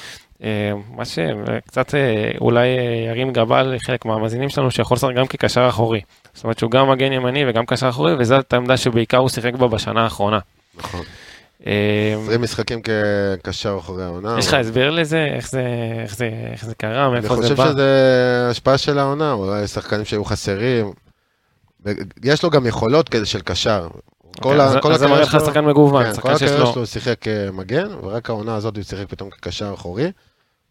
אה, 0.43 0.71
מה 0.95 1.05
שקצת 1.05 1.95
אה, 1.95 2.31
אולי 2.41 2.67
ירים 3.07 3.33
גבה 3.33 3.63
לחלק 3.63 4.05
מהמאזינים 4.05 4.49
שלנו, 4.49 4.71
שיכול 4.71 4.95
לשחק 4.95 5.15
גם 5.15 5.27
כקשר 5.27 5.69
אחורי. 5.69 6.01
זאת 6.33 6.43
אומרת 6.43 6.59
שהוא 6.59 6.71
גם 6.71 6.89
מגן 6.89 7.13
ימני 7.13 7.49
וגם 7.49 7.65
קשר 7.65 7.89
אחורי, 7.89 8.13
וזאת 8.19 8.53
העמדה 8.53 8.77
שבעיקר 8.77 9.17
הוא 9.17 9.29
שיחק 9.29 9.53
בה 9.53 9.67
בשנה 9.67 10.03
האחרונה. 10.03 10.39
נכון. 10.75 11.01
אה, 11.67 12.15
20 12.23 12.41
משחקים 12.41 12.81
כקשר 12.81 13.77
אחורי 13.79 14.03
העונה. 14.03 14.35
יש 14.39 14.47
לך 14.47 14.53
הסבר 14.53 14.89
לזה? 14.89 15.25
איך 15.35 15.49
זה, 15.49 15.63
איך 16.03 16.15
זה, 16.15 16.29
איך 16.51 16.65
זה 16.65 16.75
קרה? 16.75 17.05
אני 17.05 17.13
מאיפה 17.13 17.35
זה 17.35 17.41
חושב 17.41 17.55
בא? 17.55 17.69
שזה 17.69 18.47
השפעה 18.51 18.77
של 18.77 18.99
העונה, 18.99 19.31
אולי 19.31 19.67
שחקנים 19.67 20.05
שהיו 20.05 20.25
חסרים. 20.25 20.93
יש 22.23 22.43
לו 22.43 22.49
גם 22.49 22.65
יכולות 22.65 23.09
כזה 23.09 23.25
של 23.25 23.41
קשר. 23.41 23.87
כל 24.41 24.49
אוקיי, 24.49 24.61
אז- 24.65 24.75
ה- 24.75 24.79
כל 24.81 24.93
אז 24.93 24.99
זה 24.99 25.07
מראה 25.07 25.21
הקריירה 25.21 25.37
לך 25.39 25.45
שלו- 25.45 25.45
שחקן 25.53 25.65
מגוון, 25.65 26.03
כן, 26.03 26.09
כל 26.09 26.15
שחקן 26.15 26.37
שיש 26.37 26.41
הקריירה 26.41 26.59
לו... 26.65 26.71
שלו 26.71 26.81
הוא 26.81 26.85
שיחק 26.85 27.15
כמגן, 27.21 27.87
ורק 28.03 28.29
העונה 28.29 28.55
הזאת 28.55 28.75
הוא 28.75 28.83
שיחק 28.83 29.05
פתאום 29.09 29.29
כקשר 29.29 29.73
אחורי. 29.73 30.11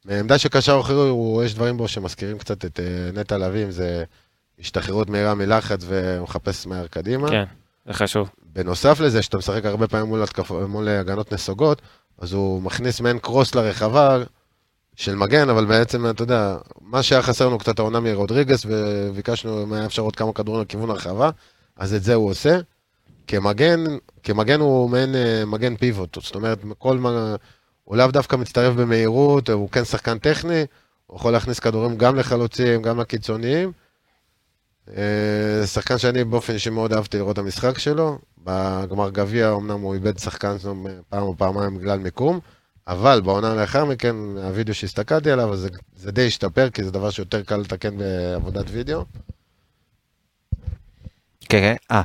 בעמדה 0.04 0.38
של 0.38 0.49
קשר 0.49 0.81
אחורי, 0.81 1.45
יש 1.47 1.54
דברים 1.54 1.76
בו 1.76 1.88
שמזכירים 1.88 2.38
קצת 2.38 2.64
את 2.64 2.81
אה, 2.81 3.21
נטע 3.21 3.38
לביא, 3.38 3.64
אם 3.64 3.71
זה 3.71 4.04
השתחררות 4.61 5.11
מהירה 5.11 5.35
מלחץ 5.35 5.81
והוא 5.87 6.23
מחפש 6.23 6.66
מהר 6.66 6.87
קדימה. 6.87 7.28
כן, 7.28 7.45
זה 7.87 7.92
חשוב. 7.92 8.28
בנוסף 8.52 9.00
לזה, 9.00 9.23
שאתה 9.23 9.38
משחק 9.38 9.64
הרבה 9.64 9.88
פעמים 9.88 10.07
מול, 10.07 10.23
התקפ... 10.23 10.50
מול 10.52 10.88
הגנות 10.88 11.33
נסוגות, 11.33 11.83
אז 12.19 12.33
הוא 12.33 12.62
מכניס 12.62 13.00
מעין 13.00 13.19
קרוס 13.19 13.54
לרחבה 13.54 14.19
של 14.97 15.14
מגן, 15.14 15.50
אבל 15.50 15.64
בעצם, 15.64 16.11
אתה 16.11 16.23
יודע, 16.23 16.57
מה 16.81 17.02
שהיה 17.02 17.23
חסר 17.23 17.47
לנו 17.47 17.59
קצת 17.59 17.78
העונה 17.78 18.00
מרודריגס, 18.00 18.66
וביקשנו, 18.69 19.62
אם 19.62 19.73
היה 19.73 19.87
אפשר 19.87 20.02
עוד 20.02 20.16
כמה 20.16 20.33
כדורים 20.33 20.62
לכיוון 20.62 20.90
הרחבה, 20.90 21.31
אז 21.76 21.95
את 21.95 22.02
זה 22.02 22.14
הוא 22.14 22.31
עושה. 22.31 22.59
כמגן, 23.26 23.85
כמגן 24.23 24.61
הוא 24.61 24.91
מעין 24.91 25.14
אה, 25.14 25.45
מגן 25.47 25.76
פיבוט, 25.76 26.19
זאת 26.23 26.35
אומרת, 26.35 26.59
כל 26.79 26.99
מה... 26.99 27.37
הוא 27.85 27.97
לאו 27.97 28.07
דווקא 28.07 28.37
מצטרף 28.37 28.75
במהירות, 28.75 29.50
הוא 29.50 29.71
כן 29.71 29.85
שחקן 29.85 30.19
טכני, 30.19 30.64
הוא 31.07 31.17
יכול 31.17 31.33
להכניס 31.33 31.59
כדורים 31.59 31.97
גם 31.97 32.17
לחלוצים, 32.17 32.83
גם 32.83 33.00
לקיצוניים. 33.00 33.73
אה, 34.97 35.67
שחקן 35.67 35.99
שאני 35.99 36.25
באופן 36.25 36.52
אישי 36.52 36.71
מאוד 36.71 36.93
אהבתי 36.93 37.17
לראות 37.17 37.33
את 37.33 37.38
המשחק 37.38 37.79
שלו. 37.79 38.19
בגמר 38.45 39.11
גביע 39.11 39.52
אמנם 39.52 39.81
הוא 39.81 39.95
איבד 39.95 40.19
שחקן 40.19 40.57
פעם 41.09 41.23
או 41.23 41.37
פעמיים 41.38 41.79
בגלל 41.79 41.99
מיקום, 41.99 42.41
אבל 42.88 43.21
בעונה 43.21 43.55
לאחר 43.55 43.85
מכן, 43.85 44.17
הווידאו 44.37 44.75
שהסתכלתי 44.75 45.31
עליו, 45.31 45.57
זה, 45.57 45.69
זה 45.97 46.12
די 46.12 46.26
השתפר, 46.26 46.71
כי 46.71 46.85
זה 46.85 46.91
דבר 46.91 47.11
שיותר 47.11 47.43
קל 47.43 47.57
לתקן 47.57 47.99
בעבודת 47.99 48.64
וידאו. 48.71 49.05
כן, 51.52 51.61
כן. 51.61 51.75
אה, 51.90 52.02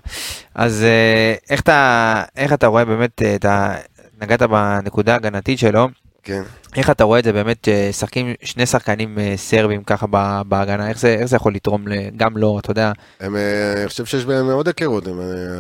אז 0.56 0.84
אה, 0.84 1.34
איך 1.50 1.62
אתה, 1.62 2.24
איך 2.36 2.54
אתה 2.54 2.68
רואה 2.68 2.86
באמת, 2.86 3.22
אה, 3.22 3.36
אתה 3.36 3.76
נגעת 4.22 4.42
בנקודה 4.42 5.14
ההגנתית 5.14 5.60
שלו, 5.60 5.88
כן. 6.24 6.42
איך 6.76 6.90
אתה 6.90 7.04
רואה 7.04 7.20
את 7.20 7.24
זה 7.24 7.34
באמת, 7.34 7.68
ששחקים 7.92 8.34
שני 8.44 8.66
שחקנים 8.66 9.20
אה, 9.20 9.34
סרבים 9.38 9.84
ככה 9.84 10.06
בהגנה, 10.48 10.90
איך 10.90 11.00
זה, 11.00 11.16
איך 11.20 11.26
זה 11.26 11.36
יכול 11.36 11.54
לתרום 11.54 11.86
גם 12.18 12.38
לו, 12.38 12.60
אתה 12.60 12.72
יודע, 12.72 12.92
הם, 13.20 13.36
אה, 13.36 13.74
אני 13.78 13.88
חושב 13.88 14.06
שיש 14.06 14.26
בהם 14.26 14.48
מאוד 14.48 14.68
היכרות, 14.68 15.08
אה, 15.08 15.14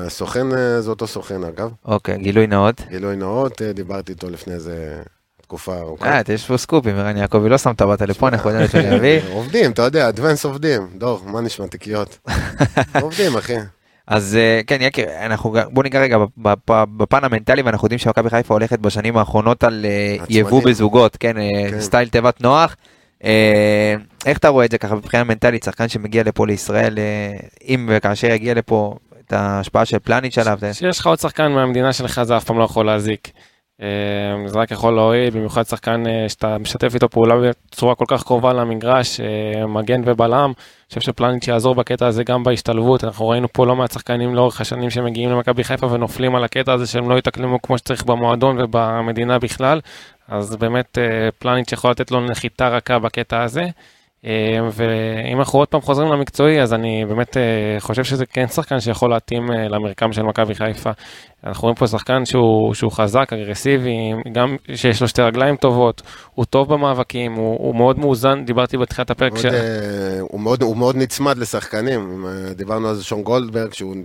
הסוכן 0.06 0.52
אה, 0.52 0.82
זה 0.82 0.90
אותו 0.90 1.08
סוכן 1.08 1.44
אגב, 1.44 1.72
אוקיי, 1.86 2.18
גילוי 2.18 2.48
נאות. 2.48 2.82
גילוי 2.90 3.16
נאות, 3.16 3.62
אה, 3.62 3.74
דיברתי 3.74 4.12
איתו 4.12 4.30
לפני 4.30 4.54
איזה 4.54 5.02
תקופה 5.42 5.78
ארוכה. 5.78 6.06
אה, 6.10 6.22
יש 6.34 6.48
פה 6.48 6.58
סקופים, 6.58 6.96
ערן 6.96 7.18
יעקבי 7.18 7.50
לא 7.50 7.58
שם 7.58 7.72
את 7.72 7.82
בטלפון, 7.82 8.34
אנחנו 8.34 8.50
יודעים 8.50 8.68
שאני 8.68 8.96
אביא. 8.96 9.20
עובדים, 9.32 9.72
אתה 9.72 9.82
יודע, 9.82 10.10
אדוונס 10.10 10.46
עובדים. 10.46 10.88
דור, 10.98 11.22
מה 11.26 11.42
נשמע 11.42 11.68
תיקיות? 11.68 12.18
עובדים, 13.02 13.38
אחי. 13.38 13.56
אז 14.08 14.36
אה, 14.36 14.62
כן, 14.68 14.78
יקיר, 14.82 15.06
אנחנו, 15.26 15.54
בוא 15.70 15.84
ניגע 15.84 16.00
רגע 16.00 16.18
בפ- 16.18 16.62
בפן 16.98 17.24
המנטלי, 17.24 17.62
ואנחנו 17.62 17.86
יודעים 17.86 18.00
שמכבי 18.00 18.30
חיפה 18.30 18.54
הולכת 18.54 18.80
בשנים 18.80 19.18
האחרונות 19.18 19.64
על 19.64 19.86
אה. 19.86 20.16
יבוא 20.30 20.64
בזוגות, 20.64 21.18
כן, 21.20 21.38
אה, 21.38 21.68
כן. 21.72 21.82
סטייל 21.82 22.08
תיבת 22.10 22.42
נוח. 22.42 22.76
איך 24.26 24.38
אתה 24.38 24.48
רואה 24.48 24.66
את 24.66 24.72
זה 24.72 24.78
ככה 24.78 24.96
מבחינה 24.96 25.24
מנטלית, 25.24 25.64
שחקן 25.64 25.88
שמגיע 25.88 26.24
לפה 26.24 26.48
לישראל, 26.48 26.98
אם 27.68 27.90
וכאשר 27.92 28.28
יגיע 28.32 28.54
לפה, 28.54 28.96
את 29.28 29.34
ההשפעה 29.34 29.86
של 29.86 30.00
פלניץ' 30.00 30.38
עליו, 30.38 30.60
כשיש 30.72 31.00
לך 31.00 31.08
עוד 31.08 31.20
שחקן 31.20 31.52
מהמדינה 31.52 31.94
שלך 31.94 32.24
זה 32.24 32.38
אף 32.38 32.44
פעם 32.44 32.60
לא 32.60 32.64
יכול 32.64 32.86
להזיק. 32.86 33.32
אה, 33.82 33.88
זה 34.48 34.60
רק 34.60 34.72
יכול 34.72 34.94
להועיל, 34.94 35.30
במיוחד 35.30 35.64
שחקן 35.64 36.08
אה, 36.08 36.30
שאתה 36.30 36.58
משתף 36.58 36.94
איתו 36.96 37.10
פעולה 37.10 37.36
בצורה 37.38 37.96
כל 37.96 38.06
כך 38.08 38.24
קרובה 38.24 38.54
למגרש, 38.54 39.20
אה, 39.20 39.68
מגן 39.68 40.02
ובלם. 40.06 40.52
אני 40.56 40.90
חושב 40.90 41.02
שפלניץ' 41.02 41.48
יעזור 41.48 41.76
בקטע 41.76 42.08
הזה 42.08 42.24
גם 42.24 42.44
בהשתלבות. 42.44 43.04
אנחנו 43.04 43.30
ראינו 43.30 43.48
פה 43.54 43.66
לא 43.66 43.76
מעט 43.76 43.92
שחקנים 43.92 44.36
לאורך 44.36 44.62
השנים 44.62 44.90
שמגיעים 44.90 45.30
למכבי 45.30 45.64
חיפה 45.64 45.88
ונופלים 45.92 46.36
על 46.36 46.44
הקטע 46.44 46.74
הזה 46.74 46.88
שהם 46.88 47.10
לא 47.10 47.18
יתאקלמו 47.18 47.62
כמו 47.62 47.78
שצריך 47.78 48.06
במועדון 48.06 48.62
ובמדינה 48.62 49.40
בכלל. 49.40 49.82
אז 50.28 50.56
באמת 50.56 50.98
פלניץ' 51.40 51.72
יכול 51.72 51.92
לתת 51.92 52.12
לו 52.12 52.22
נחיתה 52.22 52.68
רכה 52.68 53.00
בקטע 53.00 53.44
הזה. 53.44 53.64
אה, 54.28 54.34
ואם 54.72 55.40
אנחנו 55.40 55.60
עוד 55.60 55.68
פעם 55.68 55.82
חוזרים 55.82 56.12
למקצועי, 56.12 56.62
אז 56.62 56.74
אני 56.74 57.06
באמת 57.06 57.38
אה, 57.38 57.42
חושב 57.80 58.04
שזה 58.04 58.26
כן 58.26 58.48
שחקן 58.48 58.80
שיכול 58.80 59.10
להתאים 59.10 59.52
אה, 59.52 59.68
למרקם 59.68 60.14
של 60.14 60.22
מכבי 60.24 60.56
חיפה. 60.56 60.92
אנחנו 61.44 61.62
רואים 61.62 61.76
פה 61.76 61.88
שחקן 61.88 62.26
שהוא, 62.26 62.74
שהוא 62.74 62.92
חזק, 62.92 63.34
אגרסיבי, 63.34 64.12
גם 64.32 64.56
שיש 64.76 65.02
לו 65.02 65.08
שתי 65.08 65.22
רגליים 65.22 65.56
טובות, 65.56 66.02
הוא 66.34 66.46
טוב 66.46 66.74
במאבקים, 66.74 67.34
הוא, 67.34 67.58
הוא 67.60 67.76
מאוד 67.76 68.00
מאוזן, 68.00 68.46
דיברתי 68.46 68.78
בתחילת 68.78 69.10
הפרק, 69.10 69.32
מאוד, 69.32 69.42
ש... 69.42 69.46
אה, 69.46 70.20
הוא 70.20 70.40
מאוד- 70.40 70.62
הוא 70.64 70.78
מאוד 70.78 70.96
נצמד 70.96 71.38
לשחקנים. 71.38 72.26
דיברנו 72.56 72.88
על 72.88 72.96
זה 72.96 73.04
שון 73.04 73.24
גולדברג, 73.24 73.74
שהוא 73.74 73.96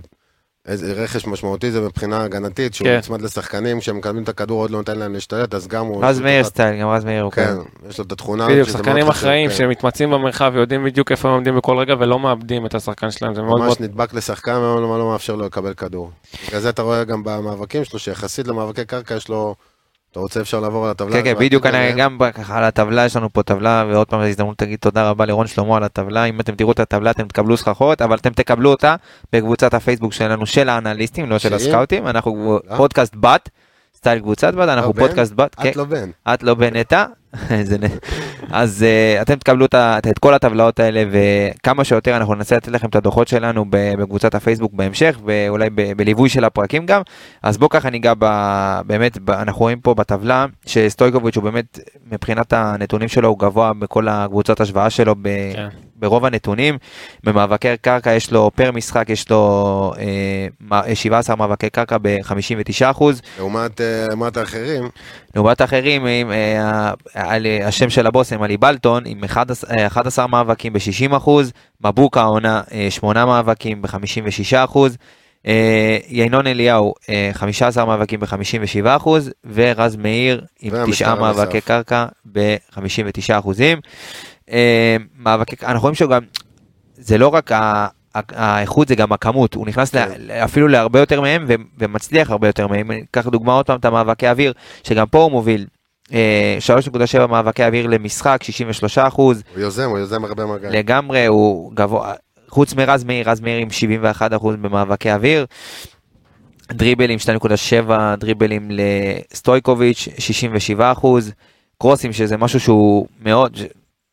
איזה 0.67 0.93
רכש 0.93 1.27
משמעותי 1.27 1.71
זה 1.71 1.81
מבחינה 1.81 2.23
הגנתית, 2.23 2.73
שהוא 2.73 2.87
כן. 2.87 2.97
נצמד 2.97 3.21
לשחקנים, 3.21 3.79
כשהם 3.79 3.97
מקבלים 3.97 4.23
את 4.23 4.29
הכדור 4.29 4.61
עוד 4.61 4.71
לא 4.71 4.77
נותן 4.77 4.99
להם 4.99 5.13
להשתלט, 5.13 5.53
אז 5.53 5.67
גם 5.67 5.85
הוא... 5.85 6.05
רז 6.05 6.19
מאיר 6.19 6.43
סטייל, 6.43 6.81
גם 6.81 6.89
רז 6.89 7.05
מאיר 7.05 7.23
הוא 7.23 7.31
כן, 7.31 7.45
כזה. 7.47 7.61
יש 7.89 7.97
לו 7.97 8.05
את 8.05 8.11
התכונה. 8.11 8.47
בדיוק, 8.47 8.69
שחקנים 8.69 9.07
אחראים 9.07 9.49
כן. 9.49 9.55
שמתמצאים 9.55 10.11
במרחב 10.11 10.51
ויודעים 10.55 10.83
בדיוק 10.83 11.11
איפה 11.11 11.27
הם 11.27 11.33
עומדים 11.33 11.57
בכל 11.57 11.77
רגע 11.77 11.95
ולא 11.99 12.19
מאבדים 12.19 12.65
את 12.65 12.75
השחקן 12.75 13.11
שלהם, 13.11 13.35
זה 13.35 13.41
מאוד 13.41 13.57
מאוד... 13.59 13.69
ממש 13.69 13.79
נדבק 13.79 14.13
לשחקן, 14.13 14.51
מה 14.51 14.75
לא 14.79 14.99
לא 14.99 15.09
מאפשר 15.11 15.35
לו 15.35 15.45
לקבל 15.45 15.73
כדור. 15.73 16.11
בגלל 16.47 16.59
זה 16.61 16.69
אתה 16.69 16.81
רואה 16.81 17.03
גם 17.03 17.23
במאבקים 17.23 17.83
שלו, 17.83 17.99
שיחסית 17.99 18.47
למאבקי 18.47 18.85
קרקע 18.85 19.15
יש 19.15 19.29
לו... 19.29 19.55
אתה 20.13 20.21
רוצה 20.21 20.41
אפשר 20.41 20.59
לעבור 20.59 20.85
על 20.85 20.91
הטבלה. 20.91 21.11
כן, 21.11 21.23
כן, 21.23 21.33
בדיוק, 21.39 21.65
אני. 21.65 21.91
גם 21.97 22.17
ככה 22.33 22.57
על 22.57 22.63
הטבלה, 22.63 23.05
יש 23.05 23.15
לנו 23.15 23.33
פה 23.33 23.43
טבלה, 23.43 23.85
ועוד 23.89 24.07
פעם 24.07 24.21
זו 24.21 24.27
הזדמנות 24.27 24.61
להגיד 24.61 24.79
תודה 24.79 25.09
רבה 25.09 25.25
לרון 25.25 25.47
שלמה 25.47 25.77
על 25.77 25.83
הטבלה, 25.83 26.23
אם 26.25 26.39
אתם 26.39 26.55
תראו 26.55 26.71
את 26.71 26.79
הטבלה 26.79 27.11
אתם 27.11 27.27
תקבלו 27.27 27.57
סככות, 27.57 28.01
אבל 28.01 28.15
אתם 28.17 28.29
תקבלו 28.29 28.69
אותה 28.69 28.95
בקבוצת 29.33 29.73
הפייסבוק 29.73 30.13
שלנו, 30.13 30.45
של 30.45 30.69
האנליסטים, 30.69 31.29
לא 31.29 31.39
של? 31.39 31.53
הסקאוטים, 31.53 32.07
אנחנו 32.07 32.59
לא? 32.69 32.77
פודקאסט 32.77 33.15
בת, 33.19 33.49
סטייל 33.97 34.19
קבוצת 34.19 34.53
בת, 34.53 34.69
אנחנו 34.69 34.87
לא, 34.87 34.93
בן? 34.93 35.07
פודקאסט 35.07 35.33
בת, 35.33 35.55
כן, 35.55 35.69
את 35.69 35.75
לא 35.75 35.83
בן. 35.83 36.09
את 36.33 36.43
לא 36.43 36.53
בנטע, 36.53 37.05
זה 37.05 37.11
נ- 37.11 37.22
אז 38.51 38.85
uh, 38.85 39.21
אתם 39.21 39.35
תקבלו 39.35 39.65
את 40.09 40.19
כל 40.19 40.33
הטבלאות 40.33 40.79
האלה 40.79 41.03
וכמה 41.11 41.83
שיותר 41.83 42.17
אנחנו 42.17 42.35
ננסה 42.35 42.55
לתת 42.55 42.67
לכם 42.67 42.87
את 42.89 42.95
הדוחות 42.95 43.27
שלנו 43.27 43.65
בקבוצת 43.69 44.35
הפייסבוק 44.35 44.73
בהמשך 44.73 45.19
ואולי 45.25 45.69
ב- 45.75 45.93
בליווי 45.97 46.29
של 46.29 46.43
הפרקים 46.43 46.85
גם. 46.85 47.01
אז 47.43 47.57
בוא 47.57 47.69
ככה 47.69 47.89
ניגע 47.89 48.13
ב- 48.19 48.79
באמת 48.85 49.17
ב- 49.17 49.29
אנחנו 49.31 49.59
רואים 49.61 49.79
פה 49.79 49.93
בטבלה 49.93 50.45
שסטויקוביץ' 50.65 51.35
הוא 51.35 51.43
באמת 51.43 51.79
מבחינת 52.11 52.53
הנתונים 52.53 53.07
שלו 53.07 53.29
הוא 53.29 53.39
גבוה 53.39 53.73
בכל 53.73 54.07
הקבוצות 54.07 54.61
השוואה 54.61 54.89
שלו 54.89 55.15
ב- 55.21 55.53
כן. 55.53 55.67
ברוב 55.95 56.25
הנתונים. 56.25 56.77
במאבקי 57.23 57.77
קרקע 57.81 58.13
יש 58.13 58.31
לו 58.31 58.51
פר 58.55 58.71
משחק 58.71 59.09
יש 59.09 59.29
לו 59.29 59.93
אה, 59.99 60.47
מה- 60.59 60.81
17 60.93 61.35
מאבקי 61.35 61.69
קרקע 61.69 61.97
ב-59 62.01 62.85
לעומת 63.37 63.81
אה, 63.81 64.05
לעומת 64.07 64.37
האחרים, 64.37 64.89
לעומת 65.35 65.61
האחרים, 65.61 66.07
אה, 66.07 66.93
על, 67.27 67.45
אה, 67.45 67.67
השם 67.67 67.89
של 67.89 68.07
הבוס 68.07 68.33
הם 68.33 68.41
עלי 68.43 68.57
בלטון 68.57 69.03
עם 69.05 69.23
11, 69.23 69.77
אה, 69.77 69.87
11 69.87 70.27
מאבקים 70.27 70.73
ב-60 70.73 71.17
אחוז, 71.17 71.51
מבוקה 71.81 72.21
העונה 72.21 72.61
8 72.89 73.25
מאבקים 73.25 73.81
ב-56 73.81 74.55
אחוז, 74.63 74.97
אה, 75.47 75.97
ינון 76.09 76.47
אליהו 76.47 76.93
אה, 77.09 77.29
15 77.33 77.85
מאבקים 77.85 78.19
ב-57 78.19 78.85
אחוז, 78.95 79.31
ורז 79.53 79.95
מאיר 79.95 80.41
עם 80.61 80.73
והמספר 80.73 80.91
9 80.91 81.15
מאבקי. 81.15 81.61
קרקע 81.61 82.05
ב-59 82.31 83.39
אחוזים. 83.39 83.79
אה, 84.51 84.95
מאבקי, 85.17 85.55
אנחנו 85.63 85.81
רואים 85.81 85.95
שגם, 85.95 86.21
זה 86.95 87.17
לא 87.17 87.27
רק 87.27 87.51
ה... 87.51 87.87
האיכות 88.15 88.87
זה 88.87 88.95
גם 88.95 89.11
הכמות, 89.11 89.53
הוא 89.53 89.67
נכנס 89.67 89.91
כן. 89.91 90.07
ל- 90.17 90.31
אפילו 90.31 90.67
להרבה 90.67 90.99
יותר 90.99 91.21
מהם 91.21 91.45
ומצליח 91.77 92.29
הרבה 92.29 92.47
יותר 92.47 92.67
מהם. 92.67 92.91
אני 92.91 93.03
אקח 93.11 93.27
דוגמא 93.27 93.51
עוד 93.51 93.65
פעם 93.65 93.79
את 93.79 93.85
המאבקי 93.85 94.27
אוויר, 94.29 94.53
שגם 94.83 95.07
פה 95.07 95.21
הוא 95.23 95.31
מוביל. 95.31 95.65
אה, 96.13 96.57
3.7 97.21 97.27
מאבקי 97.27 97.63
אוויר 97.65 97.87
למשחק, 97.87 98.43
63 98.43 98.97
אחוז, 98.97 99.43
הוא 99.55 99.61
יוזם, 99.61 99.89
הוא 99.89 99.97
יוזם 99.99 100.25
הרבה 100.25 100.45
מגע. 100.45 100.69
לגמרי 100.69 101.25
הוא 101.25 101.71
גבוה, 101.75 102.13
חוץ 102.49 102.73
מרז 102.73 103.03
מאיר, 103.03 103.29
רז 103.29 103.41
מאיר 103.41 103.57
עם 103.57 103.69
71 103.69 104.33
אחוז 104.33 104.55
במאבקי 104.55 105.11
אוויר. 105.11 105.45
דריבלים 106.71 107.19
2.7 107.19 107.91
דריבלים 108.17 108.71
לסטויקוביץ' 109.31 110.07
67 110.17 110.91
אחוז, 110.91 111.31
קרוסים 111.81 112.13
שזה 112.13 112.37
משהו 112.37 112.59
שהוא 112.59 113.07
מאוד, 113.21 113.57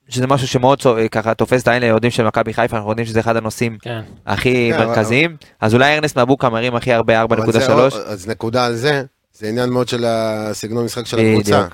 שזה 0.09 0.26
משהו 0.26 0.49
שמאוד 0.49 0.80
צו- 0.80 0.97
ככה 1.11 1.35
תופס 1.35 1.62
את 1.62 1.68
העין 1.68 1.82
ליהודים 1.82 2.11
של 2.11 2.26
מכבי 2.26 2.54
חיפה, 2.54 2.76
אנחנו 2.76 2.90
יודעים 2.90 3.06
שזה 3.06 3.20
אחד 3.20 3.37
הנושאים 3.37 3.78
כן. 3.82 4.00
הכי 4.26 4.70
כן, 4.73 4.76
אבל- 4.78 4.87
מרכזיים, 4.87 5.37
אז 5.61 5.75
אולי 5.75 5.94
ארנסט 5.94 6.18
מבוקה 6.18 6.49
מרים 6.49 6.75
הכי 6.75 6.92
הרבה 6.92 7.23
אבל 7.23 7.37
4.3, 7.40 7.52
זה- 7.94 8.02
אז 8.06 8.28
נקודה 8.28 8.66
על 8.66 8.75
זה, 8.75 9.02
זה 9.40 9.49
עניין 9.49 9.70
מאוד 9.70 9.88
של 9.88 10.04
הסגנון 10.06 10.85
משחק 10.85 11.06
של 11.06 11.18
הקבוצה. 11.18 11.66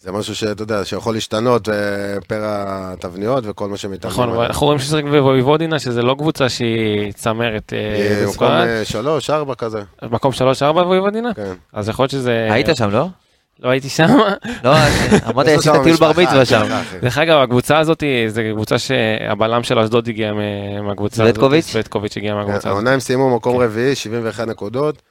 זה 0.00 0.12
משהו 0.12 0.34
שאתה 0.34 0.62
יודע, 0.62 0.84
שיכול 0.84 1.14
להשתנות 1.14 1.68
אה, 1.68 1.74
פר 2.26 2.40
התבניות 2.44 3.44
וכל 3.46 3.68
מה 3.68 3.76
שמתאמנים. 3.76 4.12
נכון, 4.20 4.28
אבל 4.36 4.44
אנחנו 4.44 4.66
רואים 4.66 4.78
ששחק 4.78 5.04
בוויבודינה, 5.04 5.78
שזה 5.78 6.02
לא 6.02 6.14
קבוצה 6.18 6.48
שהיא 6.48 7.12
צמרת 7.12 7.72
אה, 7.72 8.18
מקום 8.20 8.28
בספרד. 8.30 8.66
אה, 8.66 8.84
שלוש, 8.84 9.30
ארבע 9.30 9.54
כזה. 9.54 9.82
מקום 10.10 10.32
3-4 10.60 10.72
בוויבודינה? 10.72 11.34
כן. 11.34 11.52
אז 11.72 11.88
יכול 11.88 12.02
להיות 12.02 12.10
שזה... 12.10 12.48
היית 12.50 12.66
שם 12.76 12.90
לא? 12.90 13.06
לא 13.60 13.68
הייתי 13.70 13.88
שם. 13.88 14.06
לא, 14.64 14.70
אמרתי 15.28 15.50
יש 15.50 15.66
לו 15.66 15.72
עשית 15.72 15.74
שם 15.74 15.82
טיול 15.84 15.96
בר 15.96 16.10
מצווה 16.22 16.44
שם. 16.44 16.62
כן. 16.90 16.98
דרך 17.02 17.18
אגב, 17.18 17.38
הקבוצה 17.38 17.78
הזאת, 17.78 18.02
זו 18.28 18.40
קבוצה 18.54 18.78
שהבלם 18.78 19.62
של 19.62 19.78
אשדוד 19.78 20.08
הגיע 20.08 20.32
מה- 20.32 20.82
מהקבוצה 20.82 21.22
הזאת. 21.22 21.34
סווטקוביץ'? 21.34 21.64
סווטקוביץ' 21.66 22.16
הגיע 22.16 22.34
מהקבוצה 22.34 22.56
הזאת. 22.56 22.66
העונה 22.66 22.90
הם 22.92 23.00
סיימו 23.00 23.36
מקום 23.36 23.56
רביעי, 23.62 23.94
71 23.94 24.46
נקודות. 24.48 25.02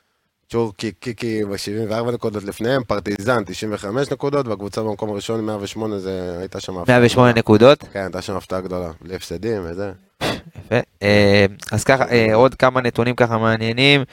צ'ורקי 0.51 0.91
קיקי 0.91 1.45
ב-74 1.45 2.11
נקודות 2.11 2.43
לפניהם, 2.43 2.83
פרטיזן 2.83 3.43
95 3.45 4.11
נקודות, 4.11 4.47
והקבוצה 4.47 4.81
במקום 4.83 5.09
הראשון 5.09 5.45
108, 5.45 5.99
זה 5.99 6.37
הייתה 6.39 6.59
שם 6.59 6.77
הפתעה 6.77 6.99
108 6.99 7.31
גדולה. 7.31 7.39
נקודות, 7.39 7.83
כן, 7.93 7.99
הייתה 7.99 8.21
שם 8.21 8.35
הפתעה 8.35 8.61
גדולה, 8.61 8.91
בלי 9.01 9.15
הפסדים 9.15 9.61
וזה. 9.65 9.91
יפה. 10.21 10.79
אה, 11.03 11.45
אז 11.71 11.83
ככה, 11.83 12.05
אה, 12.11 12.35
עוד 12.35 12.55
כמה 12.55 12.81
נתונים 12.81 13.15
ככה 13.15 13.37
מעניינים. 13.37 14.03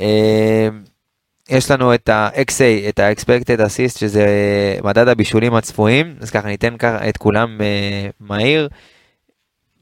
אה, 0.00 0.68
יש 1.48 1.70
לנו 1.70 1.94
את 1.94 2.08
ה-XA, 2.08 2.88
את 2.88 2.98
ה-Expected 2.98 3.58
Assist, 3.58 3.98
שזה 3.98 4.26
מדד 4.84 5.08
הבישולים 5.08 5.54
הצפויים, 5.54 6.14
אז 6.20 6.30
ככה 6.30 6.48
ניתן 6.48 6.76
את 7.08 7.16
כולם 7.16 7.60
מהיר. 8.20 8.68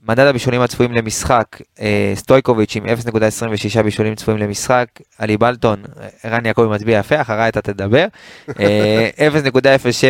מדד 0.09 0.27
הבישולים 0.27 0.61
הצפויים 0.61 0.93
למשחק, 0.93 1.47
אה, 1.81 2.13
סטויקוביץ' 2.15 2.77
עם 2.77 2.85
0.26 2.87 3.83
בישולים 3.83 4.15
צפויים 4.15 4.41
למשחק, 4.41 4.87
עלי 5.19 5.37
בלטון, 5.37 5.83
אה, 6.01 6.09
ערן 6.23 6.47
יעקבי 6.47 6.67
מצביע 6.67 6.99
יפה, 6.99 7.21
אחריי 7.21 7.49
אתה 7.49 7.63
תדבר, 7.63 8.07
אה, 8.61 9.09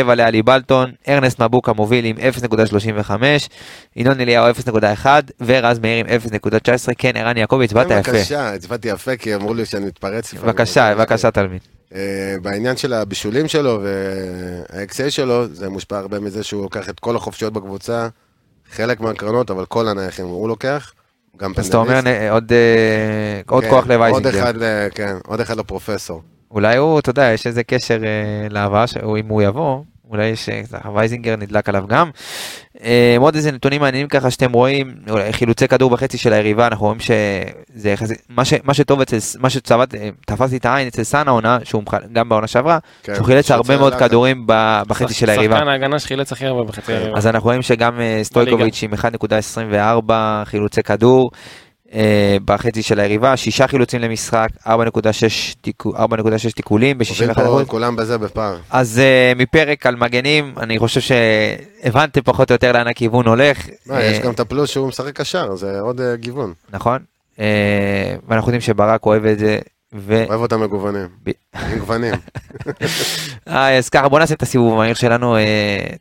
0.07 0.06 0.14
לעלי 0.14 0.42
בלטון, 0.42 0.92
ארנסט 1.08 1.42
מבוקה 1.42 1.72
מוביל 1.72 2.04
עם 2.04 2.16
0.35, 2.16 3.48
ינון 3.96 4.20
אליהו 4.20 4.46
0.1 4.50 5.06
ורז 5.40 5.78
מאיר 5.78 6.06
עם 6.06 6.06
0.19, 6.06 6.94
כן 6.98 7.16
ערן 7.16 7.36
יעקבי 7.36 7.64
הצבעת 7.64 7.86
יפה, 7.90 8.12
בבקשה, 8.12 8.54
הצבעתי 8.54 8.88
יפה, 8.88 9.16
כי 9.16 9.34
אמרו 9.34 9.54
לי 9.54 9.64
שאני 9.64 9.86
מתפרץ. 9.86 10.34
בבקשה, 10.34 10.94
בבקשה 10.94 11.30
תלמיד. 11.30 11.60
אה, 11.94 12.36
בעניין 12.42 12.76
של 12.76 12.92
הבישולים 12.92 13.48
שלו 13.48 13.80
וה-XA 13.82 15.10
שלו, 15.10 15.46
זה 15.48 15.68
מושפע 15.68 15.98
הרבה 15.98 16.20
מזה 16.20 16.42
שהוא 16.42 16.62
לוקח 16.62 16.88
את 16.88 17.00
כל 17.00 17.16
החופשיות 17.16 17.52
בקבוצה, 17.52 18.08
חלק 18.72 19.00
מהקרנות, 19.00 19.50
אבל 19.50 19.64
כל 19.66 19.88
הנייחים 19.88 20.26
הוא 20.26 20.48
לוקח. 20.48 20.92
גם 21.36 21.52
אז 21.56 21.66
אתה 21.68 21.76
אומר 21.76 21.88
פנדליסט. 22.00 22.06
אה, 22.20 22.30
עוד 22.32 22.52
אה, 22.52 23.40
עוד 23.46 23.64
כן, 23.64 23.70
כוח 23.70 23.86
לווייזינגר, 23.86 24.50
ל- 24.54 24.88
כן, 24.94 25.16
עוד 25.26 25.40
אחד 25.40 25.56
לפרופסור. 25.56 26.22
אולי 26.50 26.76
הוא, 26.76 26.98
אתה 26.98 27.10
יודע, 27.10 27.30
יש 27.34 27.46
איזה 27.46 27.62
קשר 27.64 27.98
אה, 28.04 28.48
להבאה, 28.50 28.84
אם 29.18 29.26
הוא 29.28 29.42
יבוא, 29.42 29.82
אולי 30.10 30.26
יש, 30.26 30.48
ככה, 30.72 30.90
וייזינגר 30.90 31.36
נדלק 31.36 31.68
עליו 31.68 31.84
גם. 31.88 32.10
אה, 32.82 33.16
עוד 33.18 33.34
איזה 33.34 33.52
נתונים 33.52 33.80
מעניינים 33.80 34.08
ככה 34.08 34.30
שאתם 34.30 34.52
רואים, 34.52 34.94
אולי 35.10 35.32
חילוצי 35.32 35.68
כדור 35.68 35.90
בחצי 35.90 36.18
של 36.18 36.32
היריבה, 36.32 36.66
אנחנו 36.66 36.86
רואים 36.86 37.00
שזה 37.00 37.90
יחסית, 37.90 38.22
מה, 38.28 38.44
ש, 38.44 38.54
מה 38.64 38.74
שטוב 38.74 39.00
אצל, 39.00 39.16
מה 39.38 39.50
שצבט, 39.50 39.94
אה, 39.94 40.08
לי 40.50 40.56
את 40.56 40.66
העין 40.66 40.88
אצל 40.88 41.02
סאן 41.04 41.28
העונה, 41.28 41.58
שהוא 41.64 41.82
גם 42.12 42.28
בעונה 42.28 42.46
שעברה, 42.46 42.78
כן, 43.02 43.14
שהוא 43.14 43.26
חילץ 43.26 43.50
הרבה 43.50 43.76
מאוד. 43.76 43.94
כדורים 43.94 44.46
ב- 44.46 44.82
בחצי 44.86 45.14
של 45.14 45.30
היריבה. 45.30 45.56
שחקן 45.56 45.68
ההגנה 45.68 45.98
שחילץ 45.98 46.32
הכי 46.32 46.46
הרבה 46.46 46.64
בחצי 46.64 46.86
כן. 46.86 46.92
היריבה. 46.92 47.18
אז 47.18 47.26
אנחנו 47.26 47.46
רואים 47.46 47.62
שגם 47.62 48.00
אה, 48.00 48.20
סטויקוביץ' 48.22 48.82
עם 48.82 48.94
1.24 48.94 50.12
חילוצי 50.44 50.82
כדור 50.82 51.30
בחצי 52.44 52.82
של 52.82 53.00
היריבה, 53.00 53.36
שישה 53.36 53.66
חילוצים 53.68 54.00
למשחק, 54.00 54.48
4.6 54.66 54.70
תיקו- 55.60 55.94
4.6 55.96 56.02
תיקולים 56.54 56.98
מוביל 56.98 57.28
ב-61 57.28 57.34
פה 57.34 57.62
כולם 57.66 57.96
בזה 57.96 58.18
בפער. 58.18 58.56
אז 58.70 58.98
אה, 58.98 59.32
מפרק 59.36 59.86
על 59.86 59.96
מגנים, 59.96 60.54
אני 60.60 60.78
חושב 60.78 61.00
שהבנתם 61.00 62.20
פחות 62.24 62.50
או 62.50 62.54
יותר 62.54 62.72
לאן 62.72 62.86
הכיוון 62.86 63.26
הולך. 63.26 63.66
מה, 63.86 64.02
יש 64.04 64.18
אה, 64.18 64.22
גם 64.24 64.32
את 64.32 64.40
הפלוס 64.40 64.70
שהוא 64.70 64.88
משחק 64.88 65.16
קשר, 65.20 65.54
זה 65.56 65.80
עוד 65.80 66.00
אה, 66.00 66.16
גיוון. 66.16 66.52
נכון. 66.70 66.98
אה, 67.40 67.44
ואנחנו 68.28 68.48
יודעים 68.48 68.60
שברק 68.60 69.06
אוהב 69.06 69.24
את 69.24 69.38
זה. 69.38 69.58
ו... 69.94 70.24
אוהב 70.28 70.40
אותם 70.40 70.60
מגוונים. 70.60 71.06
ב- 71.26 71.30
עם 71.54 71.78
גוונים. 71.78 72.14
אה, 73.48 73.78
אז 73.78 73.88
ככה 73.88 74.08
בוא 74.08 74.18
נעשה 74.18 74.34
את 74.34 74.42
הסיבוב 74.42 74.72
המהיר 74.74 74.94
שלנו, 74.94 75.36
אה, 75.36 75.42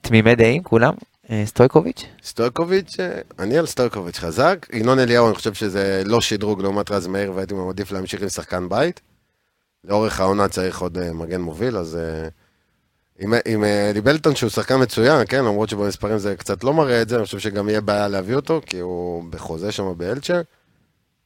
תמימי 0.02 0.36
דעים 0.36 0.64
כולם. 0.64 0.94
אה, 1.30 1.44
סטויקוביץ'? 1.46 2.06
סטויקוביץ', 2.24 3.00
אה, 3.00 3.20
אני 3.40 3.58
על 3.58 3.66
סטויקוביץ' 3.66 4.20
חזק. 4.20 4.68
ינון 4.74 5.00
אליהו, 5.00 5.28
אני 5.28 5.36
חושב 5.36 5.54
שזה 5.54 6.04
לא 6.06 6.22
שדרוג 6.22 6.62
לעומת 6.62 6.92
רז 6.92 7.08
מאיר, 7.08 7.34
והייתי 7.36 7.54
מעדיף 7.54 7.92
להמשיך 7.92 8.22
עם 8.22 8.30
שחקן 8.30 8.70
בית. 8.70 9.02
לאורך 9.84 10.20
העונה 10.20 10.48
צריך 10.48 10.82
עוד 10.82 10.98
אה, 10.98 11.14
מגן 11.14 11.42
מוביל, 11.42 11.78
אז... 11.78 11.98
עם, 13.20 13.34
עם 13.46 13.64
ליבלטון 13.94 14.36
שהוא 14.36 14.50
שחקן 14.50 14.82
מצוין, 14.82 15.26
כן, 15.30 15.38
למרות 15.38 15.70
שבמספרים 15.70 16.18
זה 16.18 16.36
קצת 16.36 16.64
לא 16.64 16.74
מראה 16.74 17.02
את 17.02 17.10
זה, 17.10 17.16
אני 17.16 17.26
חושב 17.26 17.40
שגם 17.40 17.70
יהיה 17.70 17.82
בעיה 17.82 18.08
להביא 18.08 18.36
אותו, 18.36 18.62
כי 18.66 18.80
הוא 18.80 19.24
בחוזה 19.30 19.72
שם 19.72 19.94
באלצ'ה. 19.98 20.42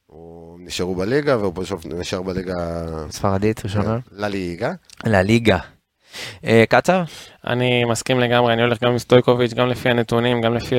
הוא 0.06 0.58
נשארו 0.60 0.94
בליגה, 0.94 1.38
והוא 1.38 1.52
בסוף 1.52 1.86
נשאר 1.86 2.22
בליגה... 2.22 2.84
ספרדית 3.10 3.64
ראשונה. 3.64 3.98
לליגה. 4.12 4.72
לליגה. 5.04 5.58
אה, 6.44 6.64
קצב? 6.68 7.02
אני 7.46 7.84
מסכים 7.84 8.20
לגמרי, 8.20 8.52
אני 8.52 8.62
הולך 8.62 8.82
גם 8.82 8.90
עם 8.90 8.98
סטויקוביץ', 8.98 9.54
גם 9.54 9.68
לפי 9.68 9.88
הנתונים, 9.88 10.40
גם 10.40 10.54
לפי 10.54 10.76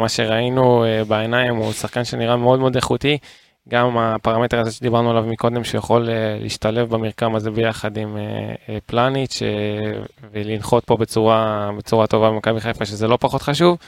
מה 0.00 0.08
שראינו 0.08 0.84
אה, 0.84 1.04
בעיניים, 1.04 1.56
הוא 1.56 1.72
שחקן 1.72 2.04
שנראה 2.04 2.36
מאוד 2.36 2.58
מאוד 2.58 2.76
איכותי. 2.76 3.18
גם 3.68 3.98
הפרמטר 3.98 4.60
הזה 4.60 4.72
שדיברנו 4.72 5.10
עליו 5.10 5.22
מקודם, 5.22 5.64
שיכול 5.64 6.10
אה, 6.10 6.36
להשתלב 6.40 6.88
במרקם 6.88 7.34
הזה 7.34 7.50
ביחד 7.50 7.96
עם 7.96 8.16
פלניץ' 8.86 9.42
ולנחות 10.32 10.84
פה 10.84 10.96
בצורה, 10.96 11.70
בצורה 11.78 12.06
טובה 12.06 12.30
במכבי 12.30 12.60
חיפה, 12.60 12.84
שזה 12.84 13.08
לא 13.08 13.18
פחות 13.20 13.42
חשוב. 13.42 13.78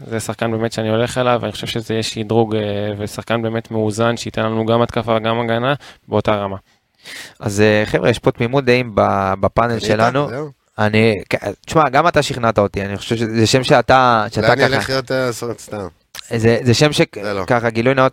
זה 0.00 0.20
שחקן 0.20 0.50
באמת 0.50 0.72
שאני 0.72 0.88
הולך 0.88 1.18
אליו, 1.18 1.38
ואני 1.42 1.52
חושב 1.52 1.66
שזה 1.66 1.94
יהיה 1.94 2.02
שדרוג 2.02 2.56
ושחקן 2.98 3.42
באמת 3.42 3.70
מאוזן, 3.70 4.16
שייתן 4.16 4.42
לנו 4.42 4.66
גם 4.66 4.82
התקפה 4.82 5.16
וגם 5.16 5.40
הגנה 5.40 5.74
באותה 6.08 6.34
רמה. 6.34 6.56
אז 7.40 7.60
אה, 7.60 7.82
חבר'ה, 7.86 8.10
יש 8.10 8.18
פה 8.18 8.30
תמימות 8.30 8.64
דעים 8.64 8.92
בפאנל 9.40 9.78
שלנו. 9.78 10.28
אני, 10.78 11.14
תשמע, 11.66 11.88
גם 11.88 12.08
אתה 12.08 12.22
שכנעת 12.22 12.58
אותי, 12.58 12.82
אני 12.82 12.96
חושב 12.96 13.16
שזה 13.16 13.46
שם 13.46 13.64
שאתה, 13.64 14.26
שאתה 14.32 14.56
ככה, 14.56 14.66
אלך 14.66 14.90
להיות 14.90 15.12
אה, 15.12 15.32
סרט 15.32 15.58
סתם. 15.58 15.86
זה, 16.36 16.58
זה 16.62 16.74
שם 16.74 16.90
זה 16.92 17.34
לא. 17.34 17.42
שככה 17.42 17.70
גילוי 17.70 17.94
נאות, 17.94 18.12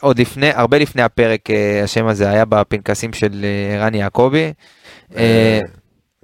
עוד 0.00 0.18
לפני, 0.18 0.50
הרבה 0.54 0.78
לפני 0.78 1.02
הפרק, 1.02 1.50
אה, 1.50 1.80
השם 1.84 2.06
הזה 2.06 2.30
היה 2.30 2.44
בפנקסים 2.44 3.12
של 3.12 3.44
רני 3.80 3.98
יעקבי. 3.98 4.52
אה, 5.16 5.60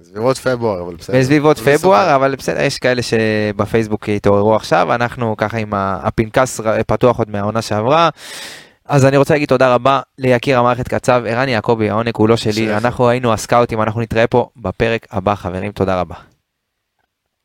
סביבות 0.03 0.37
פברואר, 0.37 0.81
אבל 0.81 0.95
בסדר. 0.95 1.19
בסביבות 1.19 1.59
פברואר. 1.59 2.15
אבל 2.15 2.35
בסדר, 2.35 2.61
יש 2.61 2.77
כאלה 2.77 3.01
שבפייסבוק 3.01 4.09
התעוררו 4.09 4.55
עכשיו, 4.55 4.95
אנחנו 4.95 5.37
ככה 5.37 5.57
עם 5.57 5.73
הפנקס 5.73 6.61
פתוח 6.87 7.17
עוד 7.17 7.29
מהעונה 7.29 7.61
שעברה. 7.61 8.09
אז 8.87 9.05
אני 9.05 9.17
רוצה 9.17 9.33
להגיד 9.33 9.49
תודה 9.49 9.73
רבה 9.73 9.99
ליקיר 10.17 10.59
המערכת 10.59 10.87
קצב, 10.87 11.23
ערן 11.27 11.49
יעקבי, 11.49 11.89
העונג 11.89 12.11
הוא 12.17 12.29
לא 12.29 12.37
שלי. 12.37 12.77
אנחנו 12.77 13.09
היינו 13.09 13.33
הסקאוטים, 13.33 13.81
אנחנו 13.81 14.01
נתראה 14.01 14.27
פה 14.27 14.49
בפרק 14.57 15.07
הבא, 15.11 15.35
חברים, 15.35 15.71
תודה 15.71 16.01
רבה. 16.01 16.15